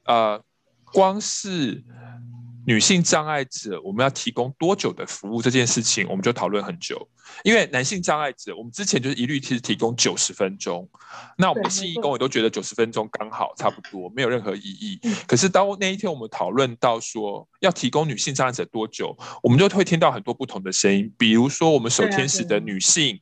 [0.05, 0.41] 呃，
[0.85, 1.83] 光是。
[2.65, 7.07] 女性障碍者，我们要提供多久的服务这件事情，我们就讨论很久。
[7.43, 10.89] 因为男性障碍者，我们之前就是一律其实提供九十分钟，
[11.37, 14.99] 那我们的新义工也都觉得九十分钟刚好差不多，没有任何异议。
[15.27, 23.19] 可是当那一天我们讨论到说要提供女性障碍者多久，我们就会听到很多不同的声音，比如说我们守天使的女性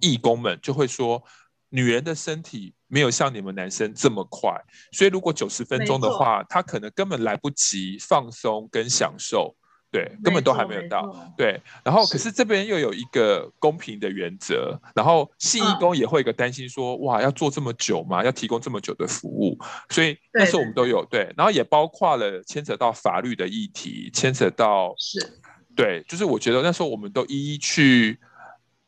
[0.00, 1.22] 义工们就会说。
[1.72, 4.50] 女人的身体没有像你们男生这么快，
[4.92, 9.54] 所以如果九十分钟的话，他可能根本来不及放松跟享受，
[9.92, 11.60] 对，根本都还没有到，对。
[11.84, 18.24] 然后，可是这边又有一个公平的原则，然后信义工也会有一个担心说，哇，要做这么久吗？
[18.24, 19.56] 要提供这么久的服务？
[19.88, 25.40] 所以那时候我们都有对，然后也包括了牵扯到法律的议题，牵扯到是，
[25.76, 28.18] 对，就是我觉得那时候我们都一一去。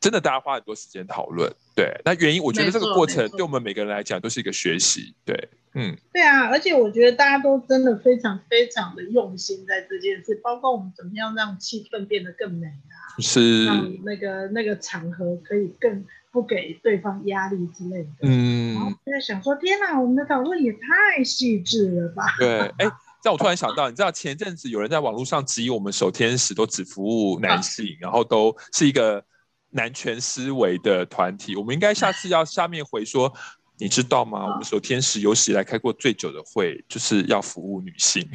[0.03, 13.65] 真的，大家花很多时间讨论，对，那原因我觉得这个过程对我们每个人来讲都是一个学习，对，嗯，对啊，而且我觉得大家都真的非常非常的用心在这件事，包括我们怎么样让气氛变得更美啊，是。
[13.65, 22.25] 让那个那个场合可以更不给对方压力之类的，嗯，然后就在想说，天哪，我们的讨论也太细致了吧？
[22.37, 22.91] 对，哎，
[23.21, 29.23] 这样我突然想到，你知道前阵子有人在网络上质疑我们守天使都只服务男性， 啊、然后都是一个。
[29.73, 33.33] 男权思维的团体，我们应该下次要下面回说，
[33.79, 34.45] 你知道吗？
[34.45, 38.27] 我们手天使有史以来开过最久的会，就是要服务女性。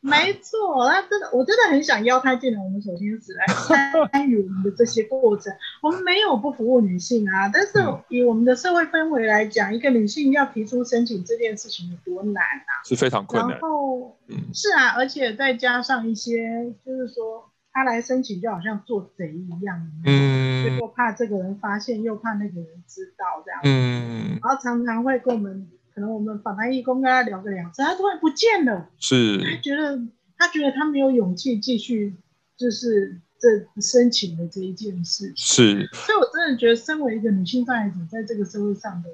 [0.00, 3.44] 没错，那真的，我真的很想邀他进来，我们首天使来
[4.12, 5.52] 参与我们的这些过程。
[5.82, 7.72] 我们没有不服务女性啊，但是
[8.08, 12.72] 以我们的社会氛围来讲，一个女性要提出申请这件事情有多难啊？
[12.84, 13.50] 是非常困难。
[13.50, 17.50] 然后，嗯，是啊，而且再加上一些，就是说。
[17.78, 29.96] 他来申请就好像做贼一样，嗯，又怕这个人发现，又怕那个人知道这样，嗯，然后常常会跟我们，可能我们访谈义工跟他聊个两次，他突然不见了，是，他觉得
[30.36, 32.16] 他觉得他没有勇气继续，
[32.56, 35.32] 就是这申请的这一件事。
[35.34, 39.08] 情，是，所以我真的觉得，身为一个女性障碍者，在这个社会上的，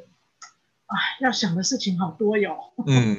[0.86, 2.56] 啊，要想的事情好多哟，
[2.86, 3.16] 嗯。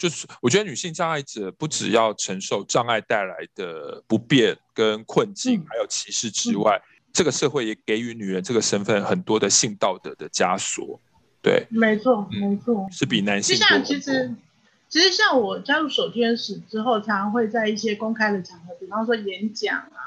[0.00, 10.98] 就是我觉得女性障碍者不只要承受障碍带来的不便跟困境，嗯、还有歧视之外，嗯、这个社会也给予女人这个身份很多的性道德的枷锁。
[11.42, 13.62] 对，没错，没错，是比男性多。
[13.62, 14.34] 就像其实，
[14.88, 20.00] 其实像我加入手天使之后，常常会在一些公开的场合，比方说演讲啊，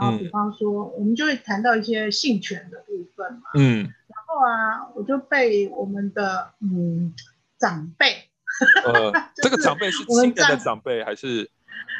[0.00, 3.50] 然后比方说我们就会谈到一些性权的部分嘛。
[3.56, 7.12] 嗯，然后啊，我就被我们的嗯
[7.58, 8.23] 长辈。
[8.86, 11.50] 呃， 这个长辈是亲人的长辈还是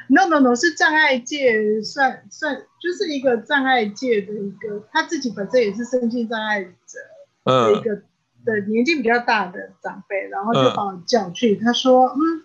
[0.09, 6.73] ？No No No，是障碍界算算就是一个障碍界的一个，他自己本身也是身心障碍者
[7.45, 8.03] 的一个
[8.45, 12.45] 的年纪比较大的长辈，然后就把我叫去，他说，嗯，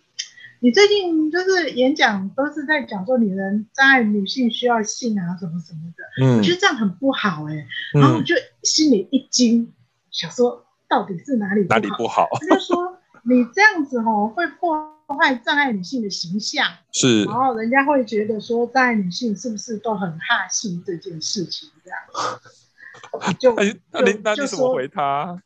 [0.62, 8.34] 你最近就是演讲都是在讲说女人障碍女性需要性啊什么什么的，嗯，我觉得这样很不好哎、欸，然后我就
[8.64, 9.74] 心里一惊，
[10.10, 12.28] 想说到底是哪里哪里不好？
[12.40, 12.89] 他就说
[13.24, 14.96] 你这样子哦会破。
[15.12, 23.64] 坏障碍女性的形象是，然后人家会觉得说障碍女性是不是都很怕性这件事情这样， 就那
[24.04, 25.42] 你那你怎么回他？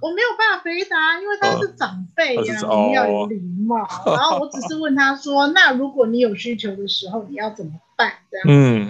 [0.00, 3.76] 我没有办法回答，因为他是长辈呀、啊，哦、你要有礼貌。
[4.06, 8.86] 然后我只是问他说：“那如果你有需求的时候，你要怎么办？”这样，嗯，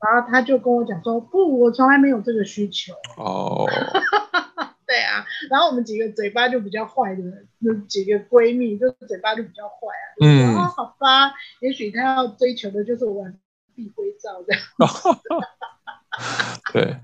[0.00, 3.70] 然后他就跟我讲说：“不，我从来没有这个需求。”哦。
[4.86, 7.22] 对啊，然后我们几个嘴巴就比较坏的
[7.58, 10.06] 那几个闺蜜，就是嘴巴就比较坏啊。
[10.20, 13.38] 嗯，哦，好吧，也许她要追求的就是完
[13.74, 14.62] 璧归赵这样。
[16.72, 16.96] 对，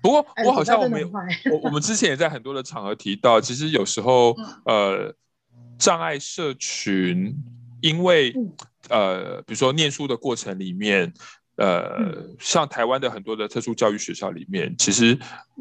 [0.00, 1.02] 不过我好像我们
[1.50, 4.34] 我我们之前也在很多的场合提到，其实有时候、
[4.64, 5.14] 嗯、呃，
[5.78, 7.34] 障碍社群
[7.80, 8.52] 因为、嗯、
[8.88, 11.12] 呃，比如说念书的过程里面。
[11.56, 15.18] 呃，嗯、像台湾的很多的特殊教育学校里面，其实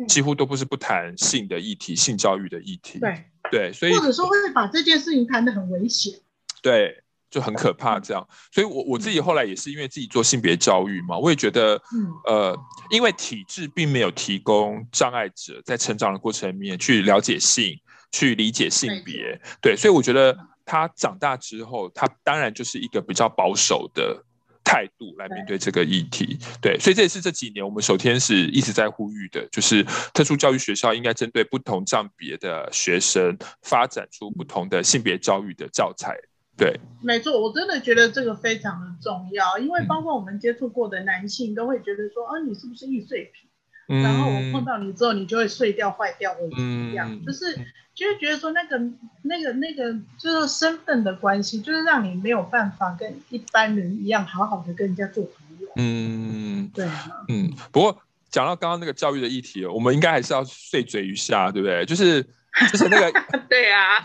[0.09, 2.99] 几乎都不是不谈性的议题、嗯、性教育的议题。
[2.99, 6.13] 对对，所以或者说会把这件事情谈得很危险。
[6.61, 8.27] 对，就很可怕这样。
[8.29, 17.79] 嗯、所以我我自己后来也是因为自己做性别教育嘛，我也觉得，嗯、呃，因为体制并没有提供障碍者在成长的过程里面去了解性、
[18.11, 19.39] 去理解性别。
[19.61, 24.24] 对，所以我觉得他长大之后，他当然就是一个比较保守的。
[24.65, 36.17] 态度来面对这个议题，对，所以这也是这几年我们首天是一直在呼吁的，就是特殊教育学校应该针对不同障别的学生，发展出不同的性别教育的教材。
[36.57, 43.44] 对，没错，我真的觉得这个非常的重要，因为包括我们接触过的男性都会觉得说，啊，你是不是易碎品？
[43.87, 47.55] 嗯、然后我碰到你之后，你就会碎掉、坏掉或者怎么样，嗯、就是
[47.93, 48.77] 就是觉得说那个、
[49.21, 55.67] 那个、那个，就是身份的关系，就是让你没有办法跟一般人一样好好的跟人家做朋友。
[55.75, 57.11] 嗯，对啊。
[57.29, 57.97] 嗯，不过
[58.29, 61.85] 讲到刚刚那个教育的议题，我们应该还是要碎嘴一下，对不对？
[61.85, 62.23] 就是
[62.71, 63.11] 就是那个，
[63.47, 64.01] 对啊。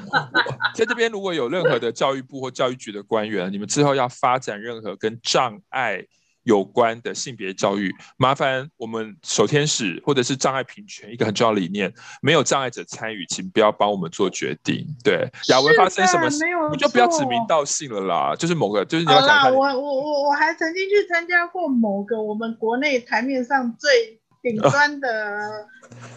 [0.75, 6.05] 在这边如果有任何的教育部或教育局的官员，你们之后要发展任何跟障碍。
[6.51, 14.85] 有关的性别教育，麻烦我们守天使或者是障碍平权一个很重要的理念，没有障碍者参与，请不要帮我们做决定。
[15.05, 18.35] 对，雅文发生什么事，我就不要指名道姓了啦。
[18.35, 19.55] 就是某个，就是你要讲。
[19.55, 25.69] 我我我我还曾经去参加过某个我们国内台面上最顶端的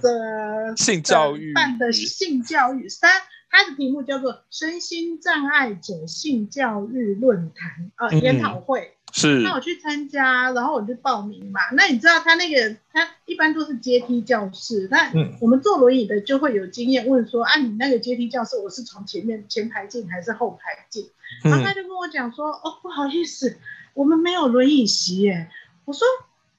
[0.02, 3.08] 的性教育办的性教育，它
[3.52, 8.98] 它的题目叫做身心障碍者性教育论坛啊研讨会。
[9.16, 11.62] 是，那我去参加，然后我就报名嘛。
[11.74, 14.88] 那你知道他那个，他一般都是阶梯教室。
[14.90, 21.12] 那我们坐轮椅的就会有经验，问说啊，你那个阶梯教室，我是从前面前排进还是后排进？
[21.44, 23.56] 然后他就跟我讲说，哦，不好意思，
[23.94, 25.48] 我们没有轮椅席耶。
[25.86, 26.08] 我说，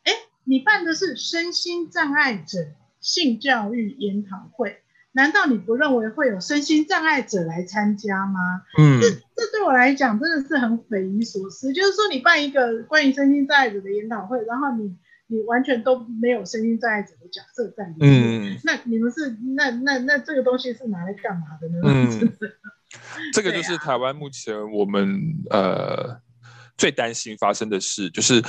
[0.04, 0.12] 哎，
[0.44, 2.68] 你办的是身心障碍者
[3.00, 4.83] 性教育研讨会。
[5.16, 8.40] 难道你不认为会有身心障碍者来参加吗？
[8.76, 11.72] 嗯，这这对我来讲真的是很匪夷所思。
[11.72, 14.96] 就是说，你办一个关于身心障碍者的研讨会，然后你
[15.28, 18.54] 你完全都没有身心障碍者的角色在里面。
[18.54, 21.80] 嗯，那你们是那那那这个东西是拿来干嘛的呢？
[21.84, 22.32] 嗯，
[23.32, 26.20] 这个就是台湾目前我们呃
[26.76, 28.42] 最担心发生的事，就是。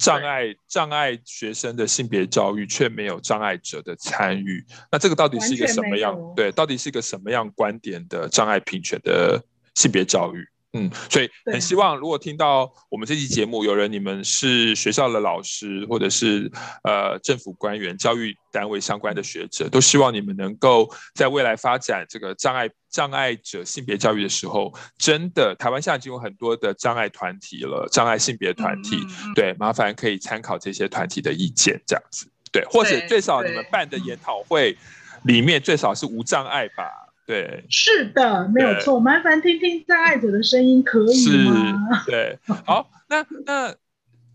[0.00, 6.18] 障碍障碍学生的性别教育，却没有障碍者的参与，那这个到底是一个什么样？
[6.34, 9.44] 对，到底是一个什么样观点的障碍平权的
[9.74, 10.48] 性别教育？
[10.72, 16.48] 嗯，所以很希望，如果听到我们这期节目有人，你们是学校的老师，或者是
[16.84, 34.78] 呃政府官员、教育单位相关的学者，都希望你们能够在未来发展这个障碍障碍者性别教育的时候，真的台湾现在已经有很多的障碍团体了，障碍性别团体，嗯、对，麻烦可以参考这些团体的意见，这样子，对，或者最少你们办的研讨会
[35.24, 36.84] 里面最少是无障碍吧。
[37.30, 38.98] 对，是的，没有错。
[38.98, 42.02] 麻烦听听障碍者的声音，可以吗？
[42.04, 43.72] 对，好，那那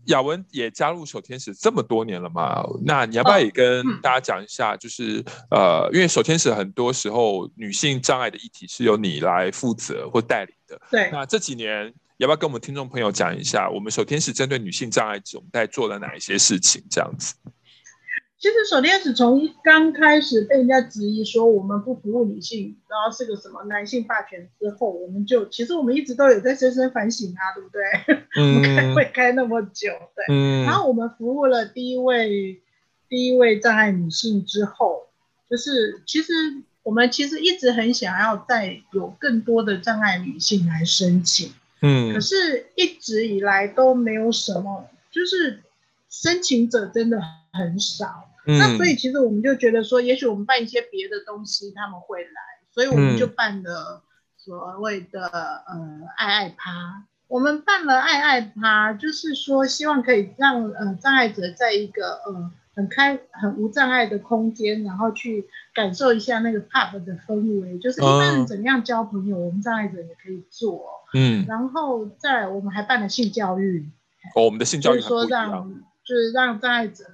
[0.06, 2.64] 雅文也加入守天使这么多年了嘛？
[2.86, 4.74] 那你要不要也跟大家讲一下？
[4.78, 10.80] 就是、哦嗯、呃，因为守天使很多时候女性障碍的议题是由你来负责或代理的。
[10.90, 16.82] 对，那这几年要不要跟我们听众朋友讲一下，我们手天使针对女性障碍者，我们在做了哪一些事情？
[16.90, 17.34] 这样子。
[18.38, 27.82] 其实手电使从一刚开始被人家质疑说我们不服务女性，然后是个什么男性霸权之后，我们就其实我们一直都有在深深反省啊，对不对？
[28.36, 30.24] 嗯、 我们开会开那么久，对。
[30.28, 32.60] 嗯、然后我们服务了第一位
[33.08, 35.06] 第一位障碍女性之后，
[35.48, 36.32] 就是其实
[36.82, 45.62] 我们其实一直很想要再有更多的障碍女性来申请，嗯，可是一直以来都没有什么，就是
[46.10, 47.20] 申请者真的
[47.52, 48.28] 很少。
[48.46, 52.30] 嗯、那所以其实我们就觉得说，也许我们办一些别的东西，他们会来，
[52.70, 54.02] 所以我们就办了
[54.36, 55.28] 所谓的、
[55.72, 57.04] 嗯、呃爱爱趴。
[57.28, 70.86] 我们办了爱爱趴，就是说希望可以让呃障碍者在一个呃很开很无障碍的空间，然后去感受一下那个 pub 的氛围，就是一般人怎么样交朋友，哦、我们障碍者也可以做。
[71.14, 73.90] 嗯，然后再我们还办了性教育。
[74.36, 77.04] 哦，我们的性教育就是说让就是让障碍者。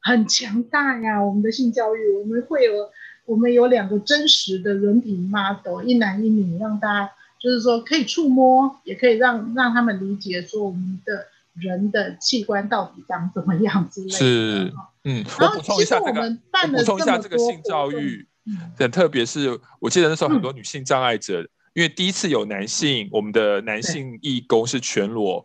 [0.00, 1.20] 很强大呀！
[1.22, 2.72] 我们的性教育，我们会有，
[3.26, 14.16] 我们有两个真实的人体 model，一男一女，让大家就是说可以触摸，也可以让让他们理解说我们的人的器官到底长怎么样之类的。
[14.16, 14.72] 是，
[15.04, 15.24] 嗯。
[15.38, 18.26] 然后其实我们办了这么多，补充一下这个性教育，
[18.78, 25.44] 很特别是，我记得那时候很多女性障碍者，嗯、因为第一次有男性，我们的男性义工是全裸。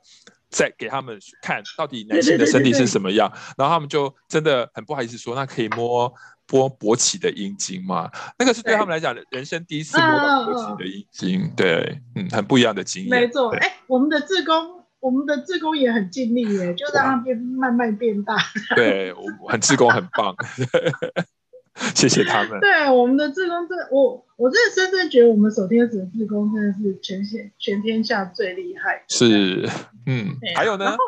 [0.53, 6.13] 再给他们看到底男性的身体是什么样，然后他们就真的很不好意思说，那可以摸
[6.51, 8.11] 摸勃起的阴茎吗？
[8.37, 13.09] 那个是对他们来讲，人生第一次摸到勃起的阴茎，对，嗯，很不一样的经验。
[13.09, 18.37] 没错，哎，我们的志工，我们的志工也很尽力耶，就让它变慢慢变大。
[18.75, 20.35] 对，我很志工很棒。
[21.95, 22.59] 谢谢他们。
[22.59, 29.03] 对，我们的志工真，我我真的深深觉得我们手天使的志工真的是全县全天下最厉害。
[29.07, 29.67] 是，
[30.05, 30.85] 嗯，还有呢？
[30.85, 30.99] 然后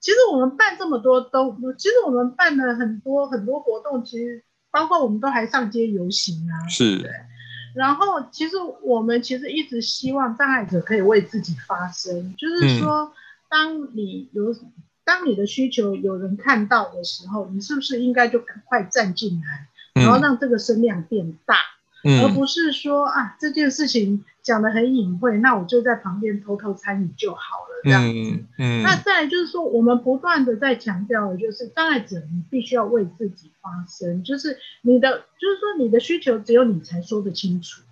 [0.00, 6.68] 其实我们办这么多都，其实我们办了很多很多活动，其实包括我们都还上街游行啊。
[6.68, 6.98] 是。
[6.98, 7.10] 对。
[7.74, 13.12] 然后其实我们其实一直希望障碍者可以为自己发声，就是说，
[13.50, 14.54] 当你有
[15.04, 19.68] 当你的需求有人看到的时候，你是不是应该就赶快站进来？
[19.94, 21.54] 然后让这个声量变大，
[22.02, 28.12] 嗯、而不是说啊这件事情讲得很隐晦，那我就在旁边偷偷参与就好了这样子。
[28.12, 37.82] 嗯嗯、那再来就是说，我们不断的在强调的就是障碍者，你必须要为自己发声，就是你的，就是说你的需求只有你才说得清楚。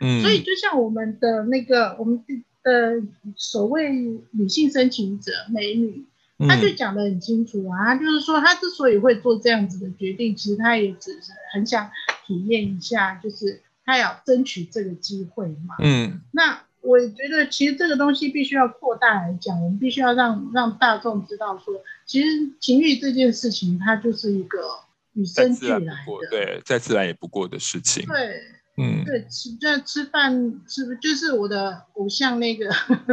[0.00, 2.24] 嗯，所以就像我们的那个我们
[2.62, 3.02] 的
[3.36, 3.90] 所谓
[4.30, 6.04] 女性申请者美女。
[6.46, 11.90] 他就讲的很清楚啊，他就是说他之所以会做这样子的决定，其实他也只是很想
[12.26, 15.74] 体验一下，就是他要争取这个机会嘛。
[15.80, 21.74] 嗯，那我觉得其实这个东西必须要扩大来讲，我们必须要让让大众知道说，
[22.06, 22.28] 其实
[22.60, 24.60] 情欲这件事情它就是一个
[25.14, 25.92] 与生俱来的，
[26.30, 28.06] 对，再自然也不过的事情。
[28.06, 28.40] 对，
[28.76, 30.32] 嗯，对，吃在吃饭
[30.68, 32.70] 是不是就是我的偶像那个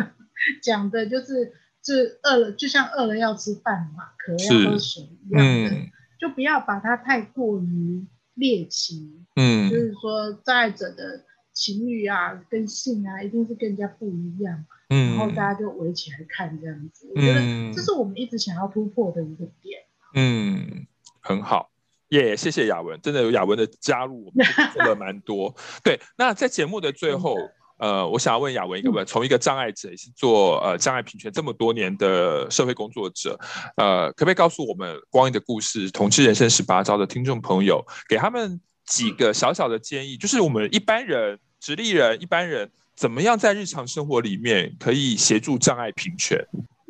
[0.62, 1.52] 讲的就是。
[1.94, 9.22] 是饿了，就像饿了要吃饭嘛，渴了要喝水一样的，嗯、就不要把它太过于猎奇。
[9.36, 11.24] 嗯，就是说，障碍者的
[11.54, 14.66] 情欲啊，跟性啊，一定是跟人家不一样。
[14.90, 19.82] 嗯，然后大家就围起来看这样子，嗯、我觉得这是我们一直想要突破的一个点。
[20.16, 20.88] 嗯，
[21.22, 21.70] 很好，
[22.10, 25.56] 耶、yeah，谢谢雅文，真的有雅文的加入，我们做了 蛮多。
[25.84, 27.36] 对，那在节目的最后。
[27.78, 33.38] 呃，我想要问雅文一个问题：从一个障碍者，也是做呃障碍平权这么多年的社会工作者，
[33.78, 46.48] 呃，可不可以告诉我们光阴的故事、同志人生十八招的听众朋友，给他们几个小小的建议，就是我们一般人、直立人、一般人，怎么样在日常生活里面可以协助障碍平权？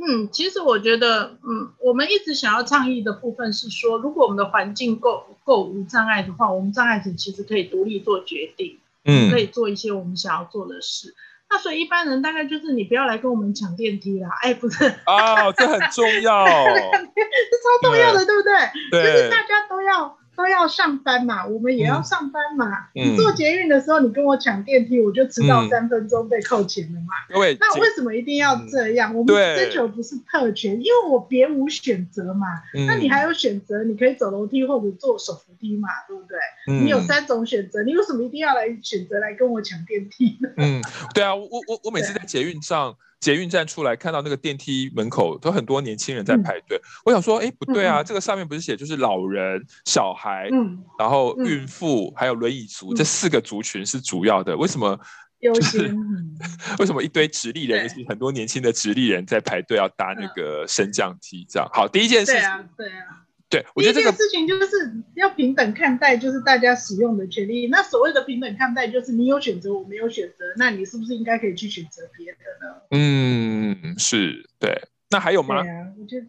[0.07, 8.77] 嗯，其实我觉得，嗯，我们一直想要倡议的部分是说，如果我们的环境够够无障碍的话，我们障碍者其实可以独立做决定。
[9.05, 11.13] 嗯，可以做一些我们想要做的事。
[11.49, 14.29] 那所以一般人大概就是你不要来跟我们抢电梯啦。
[14.41, 19.03] 哎，不是哦，这很重要， 这超重要的，对，对不对？
[19.03, 20.17] 对，就是大家都要。
[20.35, 22.87] 都要上班嘛，我们也要上班嘛。
[22.95, 27.13] 嗯、你坐捷运的时候，你跟我抢电梯，我就迟到三分钟被扣钱了嘛。
[27.29, 29.13] 嗯、那为什么一定要这样？
[29.13, 32.47] 嗯、我们追求不是特权，因为我别无选择嘛。
[32.73, 36.37] 嗯、那你还有选择，你可以走楼梯或者坐手扶梯嘛，对不对？
[36.67, 40.49] 嗯、你有三种选择，你为什么一定要来选择来跟我抢电梯呢？
[40.57, 40.81] 嗯，
[41.13, 42.95] 对啊，我我我每次在捷运上。
[43.25, 46.77] 捷运站出来，看到那个电梯门口都很多年轻人在排队。
[46.77, 54.55] 嗯、我想说，哎，不对啊，嗯、这个上面不是写就是老人、小孩，嗯、然后孕妇、嗯、还有轮椅族、嗯、这四个族群是主要的。
[54.55, 54.99] 为什么？
[55.41, 55.93] 就是
[56.79, 61.45] 为什么一堆直立人，尤其很多年轻的直立人在排队要搭那个升降梯？
[61.49, 61.67] 这样。
[61.73, 67.67] 好，第一件事情，对啊，对啊，对，我觉得这个事情就是要平等看待，就是大家使用的权利。
[67.67, 72.81] 那所谓的平等看待，就是你有选择，我没有选择，那你是不是应该可以去选择别的呢？
[72.91, 74.89] 嗯，是对。
[75.11, 75.61] 那还有吗？
[75.61, 76.25] 对啊，我觉得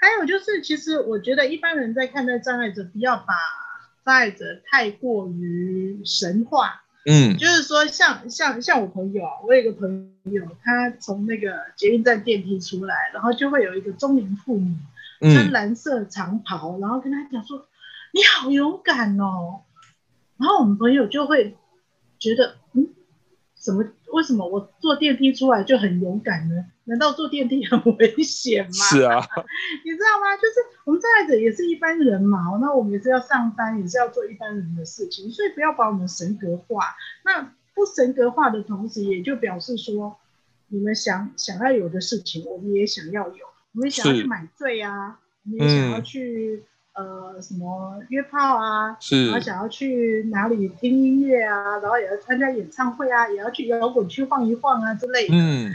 [0.00, 3.34] 还有就是，其实我觉得一般人在看待障碍者，不要把
[4.04, 6.84] 障碍者太过于神话。
[7.06, 14.74] 嗯，就是说像，像像像我朋友，我有一个朋友，他从那个捷运站电梯出来，然后就会有一个中年妇女。
[15.32, 17.66] 穿蓝色长袍，然后跟他讲说
[18.12, 19.62] ：“你好勇敢哦。”
[20.38, 21.56] 然后我们朋友就会
[22.18, 22.88] 觉得：“嗯，
[23.56, 23.84] 什么？
[24.12, 26.66] 为什么我坐电梯出来就很勇敢呢？
[26.84, 29.16] 难道坐电梯很危险吗？”是啊，
[29.84, 30.36] 你知道吗？
[30.36, 30.54] 就是
[30.84, 36.94] 我们障碍者也是一般人嘛，那我们也是要上班，也是要做一般人的事情，所以不要把我们神格化。
[37.24, 40.16] 那不神格化的同时，也就表示说，
[40.68, 43.46] 你们想想要有的事情，我们也想要有。
[43.74, 46.62] 我们想要去买醉啊，我们想要去、
[46.92, 55.34] 嗯、呃什么约炮啊，是，然后想要去哪里听音乐啊，然后也要参加演唱会啊，也要去摇滚区晃一晃啊之类的。
[55.34, 55.72] 嗯，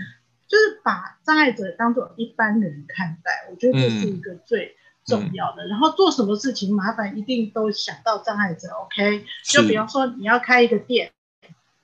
[0.48, 5.66] 就是把障碍者当做一般人看待，我觉得这是一个最重要的。
[5.66, 8.70] 嗯、然后做什么事情，麻烦一定都想到障碍者。
[8.86, 11.12] OK，就比方说你要开一个店，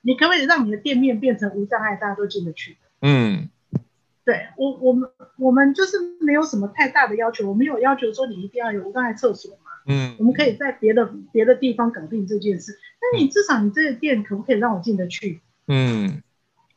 [0.00, 2.78] 你可不可以让你的店面变成无障碍，大家都进得去的？
[3.02, 3.50] 嗯。
[4.26, 5.08] 对我，我们
[5.38, 12.76] 我们就是没有什么太大的要求，我们有要求说你一定要有无障碍厕所嘛，嗯，我们可以在别的别的地方搞定这件事。
[13.00, 15.40] 那你至少你这个店可不可以让我进得去？
[15.68, 16.24] 嗯，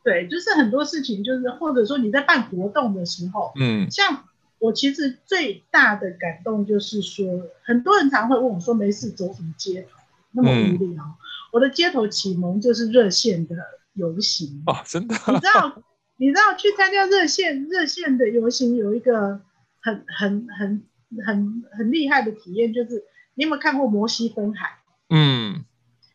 [0.04, 4.26] 对，就是很多事情，就是或者说你在办活动的时候，嗯，像
[4.60, 7.26] 我其实最大的感动就是说，
[7.64, 9.90] 很多人常会问我说，没事走什么街头
[10.34, 11.04] 那么无聊？
[11.04, 11.16] 嗯，
[11.52, 13.56] 我的街头启蒙就是热线的
[13.94, 15.82] 游行哦，真的，你知道。
[16.20, 19.40] 你知道去参加热线热线的游行有一个
[19.80, 20.84] 很很很
[21.26, 23.06] 很很厉害的体验，就是
[23.36, 24.80] 你有没有看过摩西分海？
[25.10, 25.64] 嗯，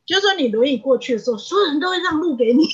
[0.05, 2.65] 就是说你轮椅过去的时候，所有人都会让路给你。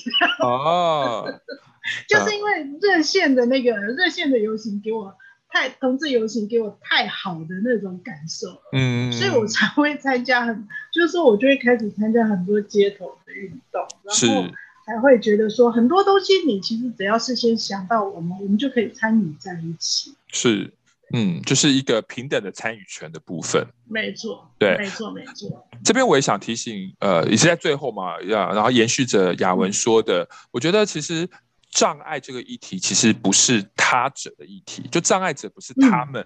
[0.43, 1.41] 哦，
[2.09, 5.14] 就是因为热线的那个热线的游行给我
[5.49, 14.53] 太同志游行给我太好的那种感受，嗯，所以我才会参加很，就是说我就会开始参加很多街头的运动，然后。
[14.87, 20.14] 才会觉得说很多东西，你其实只要事先想到我们，我们就可以参与在一起。
[20.28, 20.72] 是，
[21.12, 23.64] 嗯，就是一个平等的参与权的部分。
[23.89, 25.68] 没错，对，没错，没错。
[25.85, 31.28] 这边我也想提醒，呃，也是在最后嘛，要然后延续着雅文说的，嗯，我觉得其实
[31.70, 36.20] 障碍这个议题其实不是他者的议题，就障碍者不是他们，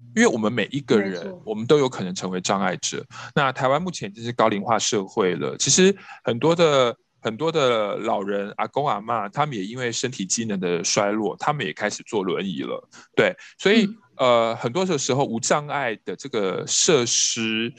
[0.00, 3.04] 嗯，因为我们每一个人，我们都有可能成为障碍者。
[3.34, 6.96] 那台湾目前就是高龄化社会了，其实很多的。
[7.24, 12.86] 很多的老人阿公阿妈，他们也因为身体机能的衰落，他们也开始坐轮椅了。
[13.16, 17.72] 对，所以、嗯、呃，很多的时候无障碍的这个设施，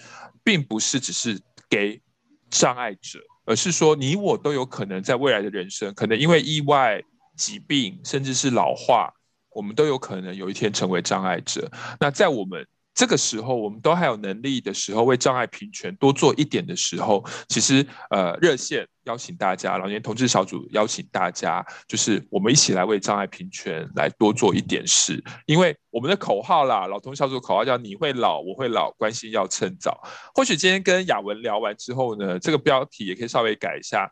[0.44, 1.40] 并不是只是
[1.70, 2.02] 给
[2.50, 7.00] 障碍者，而是说你我都有可能在未来的人生，可能因为意外、
[7.38, 9.14] 疾病，甚至是老化，
[9.52, 11.72] 我们都有可能有一天成为障碍者。
[12.00, 25.22] 那在我们这个时候，我们都还有能力的时候，为障碍平权多做一点的时候，其实呃，热线邀请大家，老年同志小组邀请大家，就是我们一起来为障碍平权来多做一点事。
[25.46, 30.02] 因为我们的口号啦，老同小组口号叫“你会老，我会老，关心要趁早”。
[30.34, 34.10] 或许今天跟雅文聊完之后呢，这个标题也可以稍微改一下：“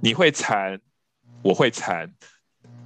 [0.00, 0.80] 你会残，
[1.42, 2.10] 我会残，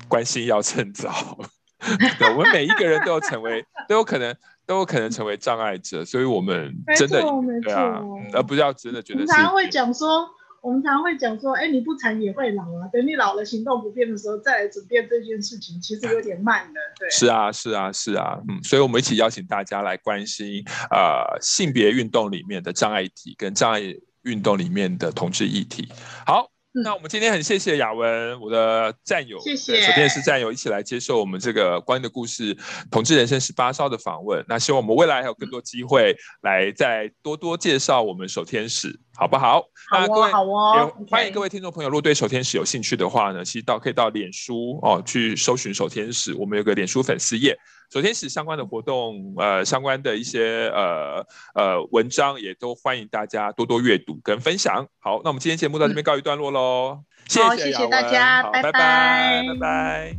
[0.08, 1.38] 关心要趁早。”
[2.18, 4.36] 对，我们每一个人都有成为，都有可能。
[4.66, 7.20] 都有可能成为障碍者，所以我们真的
[7.62, 8.00] 对啊，
[8.32, 9.26] 而不是要真的觉得。
[9.26, 10.28] 常常会讲说，
[10.60, 12.88] 我们常常会讲说，哎，你不残也会老啊。
[12.92, 16.80] 等你老了行动不便的时候，再来转变这件事情，其实有点慢的。
[16.98, 23.80] 对，是啊，是啊，是啊，嗯，所以我们一起邀请大家来关心呃性别运动里面的障碍体，跟障碍
[24.22, 25.88] 运动里面的同志议题。
[26.24, 26.51] 好。
[26.74, 32.56] 那我们今天很谢谢雅文，我的战友，谢谢，守天使战友一起来接受我们这个关于的故事
[32.90, 34.42] 同志人生十八烧的访问。
[34.48, 39.60] 那希望我们未来还有更多机会来再多多介绍我们守天使，好不好？
[39.90, 47.54] 好哦，那各位好哦，欢迎各位听众朋友，如果对守天使有兴趣的话呢，其实到可以到脸书哦去搜寻守天使，我们有个脸书粉丝页。
[47.92, 51.22] 守天是相关的活动，呃，相关的一些呃
[51.54, 54.86] 呃文章，也都欢迎大家多多阅读跟分享。
[54.98, 60.16] 好，那我们今天节目到这边告一段落喽，嗯，谢谢，谢谢大家，拜拜，拜拜。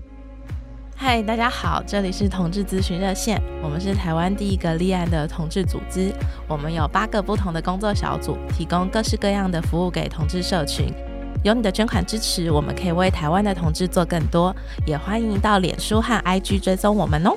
[0.96, 6.14] 嗨，大家好，这里是同志咨询热线，我们是台湾第一个立案的同志组织，
[6.48, 10.94] 我们有八个不同的工作小组，提供各式各样的服务给同志社群。
[11.44, 14.56] 有你的捐款支持，我们可以为台湾的同志做更多，
[14.86, 17.36] 也欢迎到脸书和 IG 追踪我们哦。